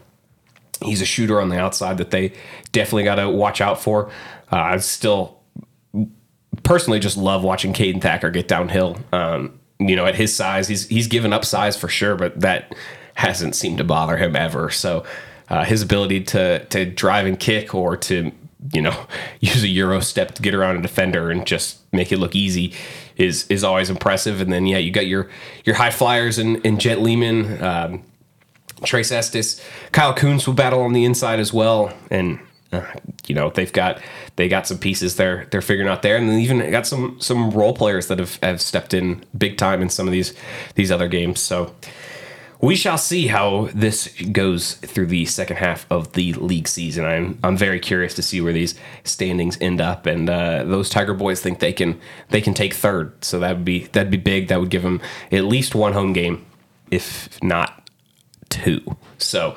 he's 0.82 1.02
a 1.02 1.06
shooter 1.06 1.42
on 1.42 1.50
the 1.50 1.60
outside 1.60 1.98
that 1.98 2.12
they 2.12 2.34
definitely 2.72 3.06
got 3.06 3.16
to 3.16 3.30
watch 3.30 3.62
out 3.62 3.82
for. 3.82 4.12
Uh, 4.52 4.58
I 4.58 4.78
still 4.78 5.35
personally 6.66 7.00
just 7.00 7.16
love 7.16 7.44
watching 7.44 7.72
Caden 7.72 8.02
Thacker 8.02 8.30
get 8.30 8.50
downhill. 8.50 8.98
Um, 9.14 9.58
you 9.80 9.96
know, 9.96 10.06
at 10.06 10.16
his 10.16 10.36
size, 10.36 10.68
he's 10.68 10.88
he's 10.88 11.08
given 11.08 11.32
up 11.32 11.46
size 11.46 11.78
for 11.78 11.88
sure, 11.88 12.16
but 12.16 12.42
that 12.42 12.76
hasn't 13.14 13.56
seemed 13.56 13.78
to 13.78 13.84
bother 13.86 14.18
him 14.18 14.36
ever. 14.36 14.70
So 14.70 15.06
uh, 15.50 15.64
his 15.64 15.82
ability 15.82 16.22
to 16.26 16.66
to 16.66 16.86
drive 16.86 17.26
and 17.26 17.40
kick 17.40 17.74
or 17.74 17.96
to 17.98 18.32
you 18.74 18.82
know 18.82 19.08
use 19.40 19.64
a 19.64 19.68
euro 19.68 20.02
step 20.02 20.34
to 20.36 20.42
get 20.42 20.54
around 20.54 20.78
a 20.78 20.82
defender 20.82 21.32
and 21.32 21.46
just 21.46 21.80
make 21.94 22.12
it 22.12 22.18
look 22.18 22.36
easy 22.36 22.74
is 23.16 23.46
is 23.48 23.64
always 23.64 23.90
impressive. 23.90 24.42
And 24.42 24.52
then 24.52 24.66
yeah, 24.66 24.78
you 24.78 24.92
got 24.92 25.08
your 25.08 25.30
your 25.64 25.76
high 25.76 25.92
flyers 25.92 26.38
and, 26.38 26.66
and 26.66 26.80
Jet 26.80 27.02
Lehman, 27.02 27.62
um, 27.64 28.04
Trace 28.84 29.12
Estes, 29.12 29.64
Kyle 29.92 30.14
Coons 30.14 30.48
will 30.48 30.54
battle 30.54 30.82
on 30.82 30.94
the 30.94 31.06
inside 31.06 31.40
as 31.40 31.54
well, 31.54 31.94
and 32.10 32.40
uh, 32.72 32.86
you 33.28 33.36
know 33.36 33.50
they've 33.50 33.74
got 33.74 34.02
they 34.36 34.50
got 34.50 34.68
some 34.68 34.78
pieces 34.78 35.16
they're 35.16 35.48
they're 35.52 35.62
figuring 35.62 35.90
out 35.90 36.02
there, 36.02 36.18
and 36.18 36.30
then 36.30 36.40
even 36.40 36.72
got 36.72 36.88
some 36.88 37.18
some 37.20 37.52
role 37.52 37.74
players 37.74 38.08
that 38.08 38.20
have, 38.20 38.38
have 38.44 38.62
stepped 38.62 38.94
in 38.94 39.24
big 39.38 39.58
time 39.58 39.82
in 39.82 39.90
some 39.90 40.08
of 40.08 40.12
these 40.12 40.34
these 40.76 40.92
other 40.92 41.08
games. 41.08 41.40
So 41.40 41.74
we 42.62 42.76
shall 42.76 42.98
see 42.98 43.28
how 43.28 43.70
this 43.74 44.08
goes 44.32 44.74
through 44.76 45.08
the 45.08 45.26
second 45.26 45.58
half 45.58 45.86
of 45.92 46.14
the 46.14 46.34
league 46.34 46.68
season. 46.68 47.06
I'm 47.06 47.40
I'm 47.44 47.58
very 47.58 47.80
curious 47.80 48.14
to 48.16 48.22
see 48.22 48.42
where 48.42 48.54
these 48.54 48.76
standings 49.04 49.58
end 49.62 49.82
up, 49.82 50.06
and 50.06 50.30
uh, 50.30 50.64
those 50.64 50.90
Tiger 50.90 51.14
boys 51.14 51.42
think 51.42 51.60
they 51.60 51.74
can 51.74 52.00
they 52.30 52.42
can 52.42 52.54
take 52.54 52.74
third, 52.74 53.24
so 53.24 53.40
that 53.40 53.58
would 53.58 53.66
be 53.66 53.86
that'd 53.88 54.12
be 54.12 54.18
big. 54.18 54.48
That 54.48 54.60
would 54.60 54.70
give 54.70 54.84
them 54.84 55.02
at 55.32 55.46
least 55.46 55.76
one 55.76 55.94
home 55.94 56.14
game, 56.14 56.46
if 56.92 57.42
not 57.44 57.90
two. 58.50 58.82
So 59.18 59.56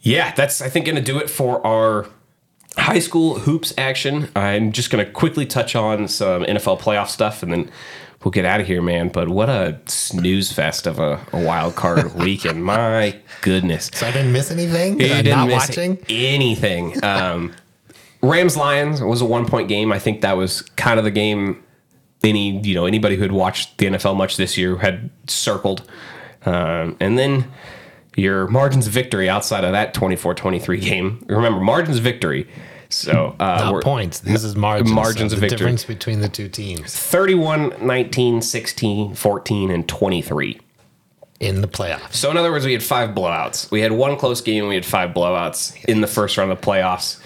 yeah, 0.00 0.34
that's 0.34 0.60
I 0.60 0.68
think 0.68 0.86
going 0.86 0.96
to 0.96 1.02
do 1.02 1.18
it 1.18 1.30
for 1.30 1.64
our 1.66 2.06
high 2.76 2.98
school 2.98 3.38
hoops 3.40 3.72
action. 3.76 4.28
I'm 4.34 4.72
just 4.72 4.90
going 4.90 5.04
to 5.04 5.10
quickly 5.10 5.46
touch 5.46 5.74
on 5.74 6.08
some 6.08 6.44
NFL 6.44 6.80
playoff 6.80 7.08
stuff, 7.08 7.42
and 7.42 7.52
then 7.52 7.70
we'll 8.24 8.30
get 8.30 8.44
out 8.44 8.60
of 8.60 8.66
here, 8.66 8.82
man. 8.82 9.08
But 9.08 9.28
what 9.28 9.48
a 9.48 9.78
snooze 9.86 10.52
fest 10.52 10.86
of 10.86 10.98
a, 10.98 11.24
a 11.32 11.42
wild 11.42 11.74
card 11.76 12.14
weekend! 12.16 12.64
My 12.64 13.18
goodness. 13.42 13.90
So 13.94 14.06
I 14.06 14.12
didn't 14.12 14.32
miss 14.32 14.50
anything. 14.50 15.00
You 15.00 15.08
didn't 15.08 15.30
not 15.30 15.48
miss 15.48 15.68
watching? 15.68 15.98
anything. 16.08 16.96
Um, 17.02 17.52
Rams 18.22 18.56
Lions 18.56 19.02
was 19.02 19.20
a 19.20 19.24
one 19.24 19.46
point 19.46 19.68
game. 19.68 19.92
I 19.92 19.98
think 19.98 20.20
that 20.20 20.36
was 20.36 20.62
kind 20.62 20.98
of 20.98 21.04
the 21.04 21.10
game. 21.10 21.62
Any 22.22 22.60
you 22.60 22.74
know 22.74 22.86
anybody 22.86 23.16
who 23.16 23.22
had 23.22 23.32
watched 23.32 23.78
the 23.78 23.86
NFL 23.86 24.16
much 24.16 24.36
this 24.36 24.56
year 24.56 24.76
had 24.76 25.10
circled, 25.26 25.82
um, 26.46 26.96
and 27.00 27.18
then 27.18 27.50
your 28.16 28.46
margins 28.48 28.86
of 28.86 28.92
victory 28.92 29.28
outside 29.28 29.64
of 29.64 29.72
that 29.72 29.94
24-23 29.94 30.80
game. 30.80 31.24
Remember 31.28 31.60
margins 31.60 31.96
of 31.98 32.02
victory. 32.02 32.46
So 32.90 33.34
uh, 33.40 33.70
Not 33.72 33.82
points. 33.82 34.20
This 34.20 34.44
is 34.44 34.54
margins. 34.54 34.90
margins 34.92 35.32
so 35.32 35.36
of 35.36 35.40
the 35.40 35.48
victory. 35.48 35.58
difference 35.58 35.84
between 35.86 36.20
the 36.20 36.28
two 36.28 36.48
teams 36.48 36.94
31, 36.94 37.74
19, 37.86 38.42
16, 38.42 39.14
14, 39.14 39.70
and 39.70 39.88
23. 39.88 40.60
in 41.40 41.60
the 41.62 41.68
playoffs. 41.68 42.12
So 42.12 42.30
in 42.30 42.36
other 42.36 42.52
words, 42.52 42.66
we 42.66 42.72
had 42.72 42.82
five 42.82 43.10
blowouts. 43.10 43.70
We 43.70 43.80
had 43.80 43.92
one 43.92 44.16
close 44.18 44.40
game. 44.42 44.64
and 44.64 44.68
We 44.68 44.74
had 44.74 44.84
five 44.84 45.10
blowouts 45.14 45.82
in 45.86 46.02
the 46.02 46.06
first 46.06 46.36
round 46.36 46.52
of 46.52 46.60
the 46.60 46.66
playoffs. 46.66 47.18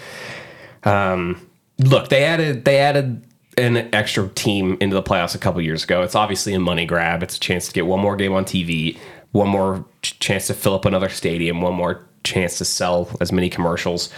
Um, 0.83 1.47
look, 1.79 2.09
they 2.09 2.23
added 2.23 2.63
they 2.65 2.77
added 2.79 3.23
an 3.57 3.93
extra 3.93 4.27
team 4.29 4.77
into 4.79 4.95
the 4.95 5.03
playoffs 5.03 5.33
a 5.35 5.37
couple 5.39 5.59
years 5.61 5.83
ago. 5.83 6.01
It's 6.03 6.15
obviously 6.15 6.53
a 6.53 6.59
money 6.59 6.85
grab. 6.85 7.23
It's 7.23 7.35
a 7.37 7.39
chance 7.39 7.67
to 7.67 7.73
get 7.73 7.87
one 7.87 7.99
more 7.99 8.15
game 8.15 8.31
on 8.33 8.45
TV, 8.45 8.97
one 9.37 9.47
more 9.47 9.85
chance 10.01 10.47
to 10.47 10.53
fill 10.53 10.73
up 10.73 10.85
another 10.85 11.09
stadium, 11.09 11.61
one 11.61 11.75
more 11.75 12.05
chance 12.23 12.57
to 12.57 12.65
sell 12.65 13.09
as 13.21 13.31
many 13.31 13.49
commercials 13.49 14.09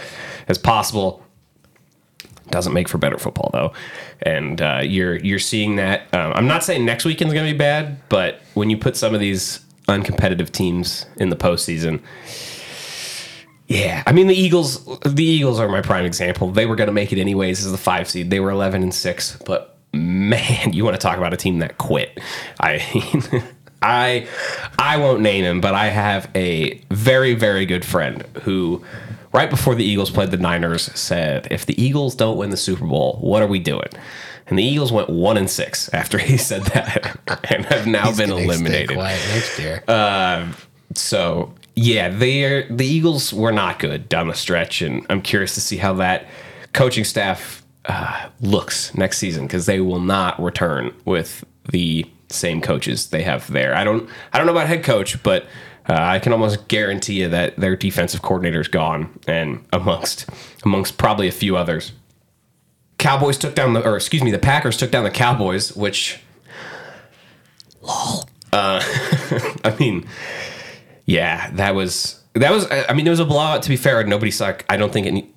as 0.48 0.58
possible. 0.58 1.24
Doesn't 2.48 2.72
make 2.72 2.88
for 2.88 2.98
better 2.98 3.18
football 3.18 3.50
though, 3.52 3.72
and 4.22 4.60
uh, 4.60 4.80
you're 4.82 5.16
you're 5.18 5.38
seeing 5.38 5.76
that. 5.76 6.12
Um, 6.12 6.32
I'm 6.34 6.48
not 6.48 6.64
saying 6.64 6.84
next 6.84 7.04
weekend's 7.04 7.32
going 7.32 7.46
to 7.46 7.52
be 7.52 7.58
bad, 7.58 8.00
but 8.08 8.40
when 8.54 8.70
you 8.70 8.76
put 8.76 8.96
some 8.96 9.14
of 9.14 9.20
these 9.20 9.60
uncompetitive 9.86 10.50
teams 10.50 11.06
in 11.18 11.28
the 11.28 11.36
postseason, 11.36 12.02
yeah, 13.68 14.02
I 14.04 14.12
mean 14.12 14.26
the 14.26 14.34
Eagles. 14.34 14.84
The 15.02 15.22
Eagles 15.22 15.60
are 15.60 15.68
my 15.68 15.80
prime 15.80 16.04
example. 16.04 16.50
They 16.50 16.66
were 16.66 16.74
going 16.74 16.88
to 16.88 16.92
make 16.92 17.12
it 17.12 17.20
anyways 17.20 17.64
as 17.64 17.70
the 17.70 17.78
five 17.78 18.10
seed. 18.10 18.30
They 18.30 18.40
were 18.40 18.50
11 18.50 18.82
and 18.82 18.92
six, 18.92 19.36
but 19.46 19.78
man, 19.92 20.72
you 20.72 20.84
want 20.84 20.94
to 20.94 21.00
talk 21.00 21.18
about 21.18 21.32
a 21.32 21.36
team 21.36 21.60
that 21.60 21.78
quit? 21.78 22.18
I 22.58 22.82
mean, 22.94 23.44
I 23.82 24.26
I 24.78 24.96
won't 24.98 25.20
name 25.20 25.44
him, 25.44 25.60
but 25.60 25.74
I 25.74 25.86
have 25.88 26.28
a 26.34 26.80
very 26.90 27.34
very 27.34 27.66
good 27.66 27.84
friend 27.84 28.24
who, 28.42 28.84
right 29.32 29.48
before 29.48 29.74
the 29.74 29.84
Eagles 29.84 30.10
played 30.10 30.30
the 30.30 30.36
Niners, 30.36 30.90
said, 30.98 31.48
"If 31.50 31.66
the 31.66 31.80
Eagles 31.82 32.14
don't 32.14 32.36
win 32.36 32.50
the 32.50 32.56
Super 32.56 32.86
Bowl, 32.86 33.18
what 33.20 33.42
are 33.42 33.46
we 33.46 33.58
doing?" 33.58 33.88
And 34.46 34.58
the 34.58 34.64
Eagles 34.64 34.90
went 34.90 35.08
one 35.08 35.36
and 35.36 35.48
six 35.48 35.88
after 35.94 36.18
he 36.18 36.36
said 36.50 36.62
that, 36.66 37.18
and 37.50 37.64
have 37.66 37.86
now 37.86 38.14
been 38.14 38.30
eliminated. 38.30 38.96
next 38.96 39.58
year. 39.58 39.82
So 40.94 41.54
yeah, 41.76 42.08
they 42.08 42.66
the 42.68 42.84
Eagles 42.86 43.32
were 43.32 43.52
not 43.52 43.78
good 43.78 44.08
down 44.08 44.28
the 44.28 44.34
stretch, 44.34 44.82
and 44.82 45.06
I'm 45.08 45.22
curious 45.22 45.54
to 45.54 45.60
see 45.60 45.76
how 45.76 45.94
that 45.94 46.26
coaching 46.72 47.04
staff 47.04 47.64
uh, 47.86 48.28
looks 48.40 48.94
next 48.94 49.18
season 49.18 49.46
because 49.46 49.66
they 49.66 49.80
will 49.80 50.00
not 50.00 50.40
return 50.42 50.92
with 51.04 51.44
the 51.70 52.04
same 52.34 52.60
coaches 52.60 53.08
they 53.08 53.22
have 53.22 53.50
there. 53.50 53.74
I 53.74 53.84
don't 53.84 54.08
I 54.32 54.38
don't 54.38 54.46
know 54.46 54.52
about 54.52 54.66
head 54.66 54.84
coach, 54.84 55.22
but 55.22 55.44
uh, 55.88 55.96
I 55.98 56.18
can 56.18 56.32
almost 56.32 56.68
guarantee 56.68 57.20
you 57.20 57.28
that 57.28 57.56
their 57.56 57.76
defensive 57.76 58.22
coordinator 58.22 58.60
is 58.60 58.68
gone, 58.68 59.18
and 59.26 59.64
amongst 59.72 60.28
amongst 60.64 60.98
probably 60.98 61.28
a 61.28 61.32
few 61.32 61.56
others. 61.56 61.92
Cowboys 62.98 63.38
took 63.38 63.54
down 63.54 63.72
the, 63.72 63.82
or 63.82 63.96
excuse 63.96 64.22
me, 64.22 64.30
the 64.30 64.38
Packers 64.38 64.76
took 64.76 64.90
down 64.90 65.04
the 65.04 65.10
Cowboys, 65.10 65.74
which, 65.74 66.20
lol. 67.80 68.28
Uh, 68.52 68.80
I 69.64 69.74
mean, 69.80 70.06
yeah, 71.06 71.50
that 71.52 71.74
was 71.74 72.22
that 72.34 72.52
was. 72.52 72.66
I 72.70 72.92
mean, 72.92 73.06
it 73.06 73.10
was 73.10 73.20
a 73.20 73.24
blowout. 73.24 73.62
To 73.62 73.68
be 73.68 73.76
fair, 73.76 74.04
nobody 74.04 74.30
saw. 74.30 74.52
I 74.68 74.76
don't 74.76 74.92
think 74.92 75.06
any 75.06 75.32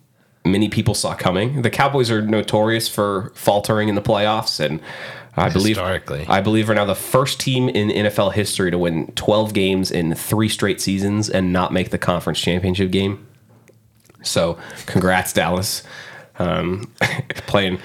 many 0.46 0.70
people 0.70 0.94
saw 0.94 1.16
coming. 1.16 1.62
The 1.62 1.70
Cowboys 1.70 2.12
are 2.12 2.22
notorious 2.22 2.88
for 2.88 3.32
faltering 3.36 3.90
in 3.90 3.96
the 3.96 4.02
playoffs, 4.02 4.60
and 4.60 4.82
I 5.36 5.50
believe 5.50 5.78
Historically. 5.78 6.26
I 6.28 6.42
believe 6.42 6.70
are 6.70 6.76
now 6.76 6.86
the 6.86 6.96
first 6.96 7.40
team 7.40 7.70
in 7.70 7.90
NFL 7.90 8.34
history 8.34 8.70
to 8.70 8.78
win 8.78 9.12
12 9.16 9.54
games 9.54 9.90
in 9.90 10.14
three 10.14 10.50
straight 10.50 10.80
seasons 10.80 11.30
and 11.30 11.52
not 11.52 11.74
make 11.74 11.90
the 11.90 11.98
conference 11.98 12.40
championship 12.40 12.92
game. 12.92 13.26
So, 14.22 14.58
congrats, 14.86 15.34
Dallas. 15.34 15.84
Um, 16.40 16.92
playing 17.48 17.80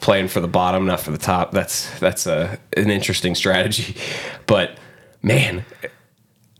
playing 0.00 0.28
for 0.28 0.40
the 0.40 0.48
bottom, 0.48 0.86
not 0.86 1.00
for 1.00 1.10
the 1.10 1.18
top. 1.18 1.52
That's 1.52 1.98
that's 1.98 2.26
a 2.26 2.58
an 2.76 2.90
interesting 2.90 3.34
strategy. 3.34 3.96
But 4.46 4.76
man, 5.22 5.64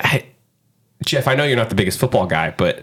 I, 0.01 0.25
Jeff, 1.05 1.29
I 1.29 1.35
know 1.35 1.45
you're 1.45 1.57
not 1.57 1.69
the 1.69 1.75
biggest 1.75 1.99
football 1.99 2.27
guy, 2.27 2.55
but 2.57 2.83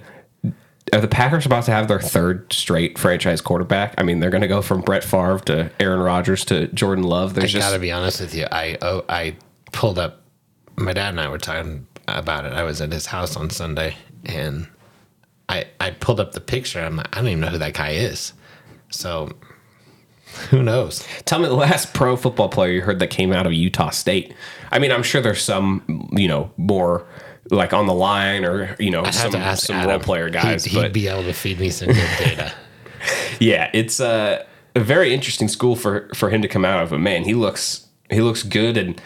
are 0.94 1.02
the 1.02 1.08
Packers 1.08 1.46
about 1.46 1.66
to 1.66 1.72
have 1.72 1.88
their 1.88 2.00
third 2.00 2.52
straight 2.52 2.98
franchise 2.98 3.42
quarterback? 3.42 3.94
I 3.98 4.04
mean, 4.04 4.20
they're 4.20 4.30
going 4.30 4.42
to 4.42 4.48
go 4.48 4.62
from 4.62 4.82
Brett 4.82 5.04
Favre 5.04 5.40
to 5.46 5.72
Aaron 5.80 6.00
Rodgers 6.00 6.46
to 6.46 6.68
Jordan 6.68 7.04
Love. 7.04 7.34
There's 7.34 7.56
I 7.56 7.60
just 7.60 7.68
gotta 7.70 7.80
be 7.80 7.92
honest 7.92 8.22
with 8.22 8.36
you. 8.36 8.48
I 8.52 8.78
oh, 8.82 9.04
I 9.10 9.36
pulled 9.72 10.00
up. 10.00 10.22
My 10.76 10.94
dad 10.94 11.10
and 11.10 11.20
I 11.20 11.28
were 11.30 11.38
talking 11.38 11.88
about 12.08 12.46
it. 12.46 12.54
I 12.54 12.64
was 12.64 12.82
at 12.82 12.92
his 12.92 13.06
house 13.06 13.36
on 13.36 13.50
Sunday, 13.50 13.96
and 14.26 14.68
I 15.48 15.66
I 15.80 15.92
pulled 15.92 16.20
up 16.20 16.34
the 16.34 16.42
picture. 16.42 16.80
I'm 16.80 16.96
like, 16.96 17.16
I 17.16 17.22
don't 17.22 17.30
even 17.30 17.42
know 17.42 17.48
who 17.48 17.58
that 17.58 17.74
guy 17.74 17.92
is. 17.92 18.34
So 18.90 19.30
who 20.50 20.64
knows? 20.64 21.06
Tell 21.26 21.40
me 21.40 21.48
the 21.48 21.56
last 21.56 21.94
pro 21.94 22.16
football 22.16 22.50
player 22.50 22.72
you 22.72 22.82
heard 22.82 23.00
that 23.00 23.10
came 23.10 23.34
out 23.34 23.46
of 23.48 23.54
Utah 23.54 23.90
State. 23.90 24.34
I 24.72 24.80
mean, 24.80 24.92
I'm 24.92 25.04
sure 25.04 25.22
there's 25.22 25.42
some, 25.42 26.10
you 26.14 26.28
know, 26.28 26.52
more 26.58 27.06
like 27.50 27.74
on 27.74 27.88
the 27.88 27.94
line 27.94 28.46
or 28.46 28.76
you 28.80 28.92
know 28.92 29.02
I 29.02 29.12
have 29.12 29.16
some, 29.16 29.32
some 29.58 29.76
Adam. 29.76 29.90
role 29.90 30.00
player 30.00 30.30
guys. 30.30 30.66
He'd, 30.66 30.76
but 30.76 30.84
he'd 30.86 30.94
be 30.94 31.08
able 31.08 31.24
to 31.24 31.34
feed 31.34 31.60
me 31.60 31.70
some 31.70 31.88
good 31.88 31.96
data. 32.20 32.54
yeah, 33.40 33.70
it's 33.74 34.00
a, 34.00 34.46
a 34.76 34.80
very 34.80 35.14
interesting 35.14 35.48
school 35.48 35.76
for 35.76 36.10
for 36.14 36.30
him 36.30 36.42
to 36.42 36.48
come 36.48 36.66
out 36.66 36.84
of. 36.84 36.90
But 36.92 37.00
man, 37.00 37.24
he 37.24 37.34
looks 37.34 37.88
he 38.10 38.22
looks 38.22 38.44
good, 38.44 38.78
and 38.78 39.02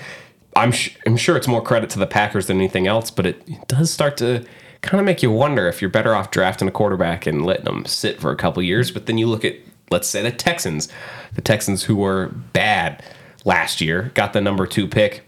I'm 0.55 0.71
sh- 0.71 0.95
I'm 1.05 1.17
sure 1.17 1.37
it's 1.37 1.47
more 1.47 1.61
credit 1.61 1.89
to 1.91 1.99
the 1.99 2.07
Packers 2.07 2.47
than 2.47 2.57
anything 2.57 2.87
else. 2.87 3.11
But 3.11 3.25
it, 3.25 3.43
it 3.47 3.67
does 3.67 3.91
start 3.91 4.17
to 4.17 4.45
kind 4.81 4.99
of 4.99 5.05
make 5.05 5.23
you 5.23 5.31
wonder 5.31 5.67
if 5.67 5.81
you're 5.81 5.89
better 5.89 6.13
off 6.13 6.29
drafting 6.31 6.67
a 6.67 6.71
quarterback 6.71 7.25
and 7.25 7.45
letting 7.45 7.65
them 7.65 7.85
sit 7.85 8.19
for 8.19 8.31
a 8.31 8.35
couple 8.35 8.61
years. 8.61 8.91
But 8.91 9.05
then 9.05 9.17
you 9.17 9.27
look 9.27 9.45
at 9.45 9.55
let's 9.91 10.07
say 10.07 10.21
the 10.21 10.31
Texans, 10.31 10.89
the 11.35 11.41
Texans 11.41 11.83
who 11.83 11.95
were 11.95 12.27
bad 12.53 13.03
last 13.45 13.79
year, 13.81 14.11
got 14.15 14.33
the 14.33 14.41
number 14.41 14.65
two 14.65 14.87
pick, 14.87 15.23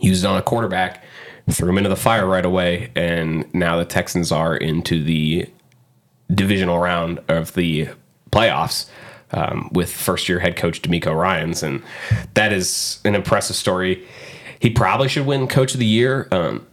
used 0.00 0.24
on 0.24 0.36
a 0.36 0.42
quarterback, 0.42 1.02
threw 1.52 1.70
him 1.70 1.78
into 1.78 1.90
the 1.90 1.96
fire 1.96 2.26
right 2.26 2.44
away, 2.44 2.90
and 2.94 3.52
now 3.54 3.76
the 3.76 3.84
Texans 3.84 4.32
are 4.32 4.56
into 4.56 5.02
the 5.02 5.48
divisional 6.32 6.78
round 6.78 7.20
of 7.28 7.54
the 7.54 7.88
playoffs 8.30 8.86
um, 9.32 9.68
with 9.72 9.92
first 9.92 10.28
year 10.28 10.38
head 10.38 10.56
coach 10.56 10.82
DeMeco 10.82 11.14
Ryans, 11.14 11.62
and 11.62 11.82
that 12.34 12.52
is 12.52 13.00
an 13.04 13.14
impressive 13.14 13.56
story. 13.56 14.06
He 14.58 14.70
probably 14.70 15.08
should 15.08 15.26
win 15.26 15.48
Coach 15.48 15.74
of 15.74 15.80
the 15.80 15.86
Year. 15.86 16.28
Um, 16.30 16.66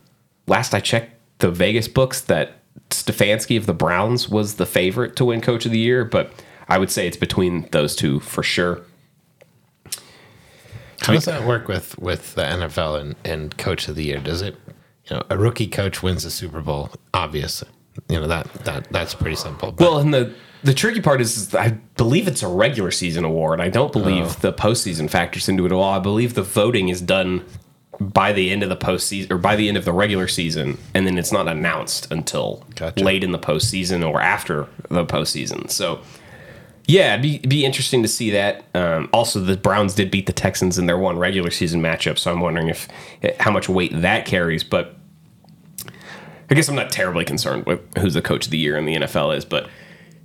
last 0.48 0.74
I 0.74 0.80
checked, 0.80 1.16
the 1.40 1.50
Vegas 1.50 1.88
books 1.88 2.22
that 2.22 2.60
Stefanski 2.90 3.58
of 3.58 3.66
the 3.66 3.74
Browns 3.74 4.30
was 4.30 4.56
the 4.56 4.66
favorite 4.66 5.16
to 5.16 5.26
win 5.26 5.42
Coach 5.42 5.66
of 5.66 5.72
the 5.72 5.80
Year, 5.80 6.06
but 6.06 6.32
I 6.68 6.78
would 6.78 6.92
say 6.92 7.08
it's 7.08 7.18
between 7.18 7.68
those 7.72 7.96
two 7.96 8.20
for 8.20 8.44
sure. 8.44 8.82
How 11.02 11.14
does 11.14 11.26
that 11.26 11.48
work 11.48 11.68
with 11.68 11.98
with 11.98 12.36
the 12.36 12.44
NFL 12.44 13.00
and, 13.00 13.16
and 13.24 13.58
coach 13.58 13.88
of 13.88 13.96
the 13.96 14.04
year? 14.04 14.20
Does 14.20 14.42
it, 14.42 14.56
you 15.10 15.18
know, 15.18 15.24
a 15.30 15.38
rookie 15.38 15.68
coach 15.68 16.04
wins 16.04 16.24
the 16.24 16.30
Super 16.30 16.62
Bowl? 16.62 16.90
Obviously, 17.14 17.70
you 18.10 18.20
know 18.20 18.28
that 18.28 18.52
that 18.66 18.92
that's 18.92 19.14
pretty 19.14 19.36
simple. 19.36 19.72
But 19.72 19.84
Well, 19.84 20.00
and 20.00 20.14
the 20.14 20.34
the 20.64 20.74
tricky 20.74 21.02
part 21.02 21.22
is, 21.22 21.56
I 21.56 21.70
believe 21.96 22.28
it's 22.28 22.44
a 22.44 22.48
regular 22.48 22.92
season 22.92 23.24
award. 23.24 23.62
I 23.62 23.70
don't 23.70 23.94
believe 23.94 24.42
the 24.42 24.52
postseason 24.52 25.10
factors 25.10 25.48
into 25.48 25.66
it 25.66 25.72
at 25.72 25.76
all. 25.76 25.94
I 25.94 26.00
believe 26.00 26.34
the 26.34 26.44
voting 26.44 26.90
is 26.90 27.00
done 27.00 27.46
by 28.00 28.34
the 28.34 28.50
end 28.50 28.64
of 28.64 28.70
the 28.70 28.78
postseason 28.78 29.32
or 29.32 29.38
by 29.38 29.56
the 29.56 29.68
end 29.68 29.78
of 29.78 29.86
the 29.86 29.94
regular 29.94 30.28
season, 30.28 30.78
and 30.94 31.08
then 31.08 31.18
it's 31.18 31.32
not 31.32 31.48
announced 31.48 32.12
until 32.12 32.66
Gotcha. 32.76 33.04
late 33.04 33.24
in 33.24 33.32
the 33.32 33.40
postseason 33.40 34.08
or 34.08 34.22
after 34.22 34.68
the 34.90 35.06
postseason. 35.06 35.70
So. 35.70 36.02
Yeah, 36.88 37.14
it'd 37.14 37.22
be, 37.22 37.38
be 37.38 37.66
interesting 37.66 38.02
to 38.02 38.08
see 38.08 38.32
that. 38.32 38.64
Um, 38.74 39.10
also, 39.14 39.40
the 39.40 39.56
Browns 39.56 39.94
did 39.94 40.10
beat 40.10 40.26
the 40.26 40.34
Texans 40.34 40.80
in 40.80 40.88
their 40.88 40.98
one 40.98 41.20
regular 41.20 41.52
season 41.52 41.84
matchup, 41.84 42.18
so 42.18 42.32
I'm 42.32 42.40
wondering 42.40 42.68
if 42.68 42.88
how 43.40 43.52
much 43.52 43.70
weight 43.70 43.92
that 43.94 44.26
carries. 44.26 44.64
But 44.64 44.96
I 46.50 46.56
guess 46.56 46.68
I'm 46.68 46.76
not 46.76 46.92
terribly 46.92 47.26
concerned 47.26 47.66
with 47.66 47.80
who's 47.98 48.14
the 48.14 48.22
coach 48.22 48.46
of 48.46 48.52
the 48.52 48.58
year 48.58 48.78
in 48.78 48.86
the 48.86 48.96
NFL 48.96 49.38
is, 49.38 49.46
but 49.46 49.70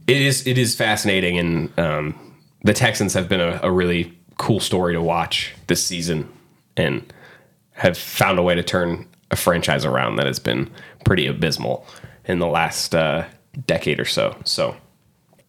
it 0.07 0.21
is 0.21 0.47
it 0.47 0.59
is 0.59 0.75
fascinating, 0.75 1.39
and 1.39 1.79
um, 1.79 2.37
the 2.63 2.73
Texans 2.73 3.15
have 3.15 3.29
been 3.29 3.41
a, 3.41 3.61
a 3.63 3.71
really 3.71 4.17
cool 4.39 4.61
story 4.61 4.95
to 4.95 5.03
watch 5.03 5.55
this 5.67 5.85
season, 5.85 6.29
and 6.77 7.13
have 7.73 7.99
found 7.99 8.39
a 8.39 8.43
way 8.43 8.55
to 8.55 8.63
turn 8.63 9.07
a 9.31 9.37
franchise 9.37 9.85
around 9.85 10.17
that 10.17 10.27
has 10.27 10.39
been 10.39 10.71
pretty 11.05 11.27
abysmal 11.27 11.87
in 12.25 12.39
the 12.39 12.47
last 12.47 12.95
uh, 12.95 13.25
decade 13.67 14.01
or 14.01 14.05
so. 14.05 14.37
So 14.45 14.77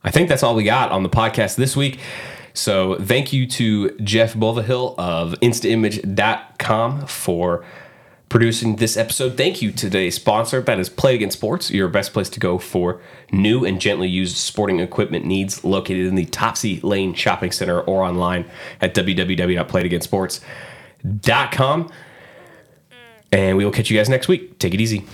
I 0.03 0.11
think 0.11 0.29
that's 0.29 0.43
all 0.43 0.55
we 0.55 0.63
got 0.63 0.91
on 0.91 1.03
the 1.03 1.09
podcast 1.09 1.55
this 1.55 1.75
week. 1.75 1.99
So 2.53 2.95
thank 2.95 3.33
you 3.33 3.47
to 3.47 3.91
Jeff 3.99 4.33
Mulvihill 4.33 4.95
of 4.97 5.33
instaimage.com 5.41 7.07
for 7.07 7.65
producing 8.35 8.75
this 8.75 8.97
episode. 8.97 9.37
Thank 9.37 9.61
you 9.61 9.71
to 9.71 9.77
today's 9.77 10.15
sponsor, 10.15 10.59
that 10.59 10.77
is 10.77 10.89
Play 10.89 11.13
It 11.13 11.15
Again 11.15 11.31
Sports, 11.31 11.71
your 11.71 11.87
best 11.87 12.11
place 12.11 12.27
to 12.31 12.37
go 12.37 12.57
for 12.57 12.99
new 13.31 13.63
and 13.63 13.79
gently 13.79 14.09
used 14.09 14.35
sporting 14.35 14.81
equipment 14.81 15.23
needs, 15.23 15.63
located 15.63 16.05
in 16.05 16.15
the 16.15 16.25
Topsy 16.25 16.81
Lane 16.81 17.13
Shopping 17.13 17.53
Center 17.53 17.79
or 17.79 18.03
online 18.03 18.43
at 18.81 18.93
www.playitagainsports.com. 18.93 21.91
And 23.31 23.55
we 23.55 23.63
will 23.63 23.71
catch 23.71 23.89
you 23.89 23.97
guys 23.97 24.09
next 24.09 24.27
week. 24.27 24.59
Take 24.59 24.73
it 24.73 24.81
easy. 24.81 25.05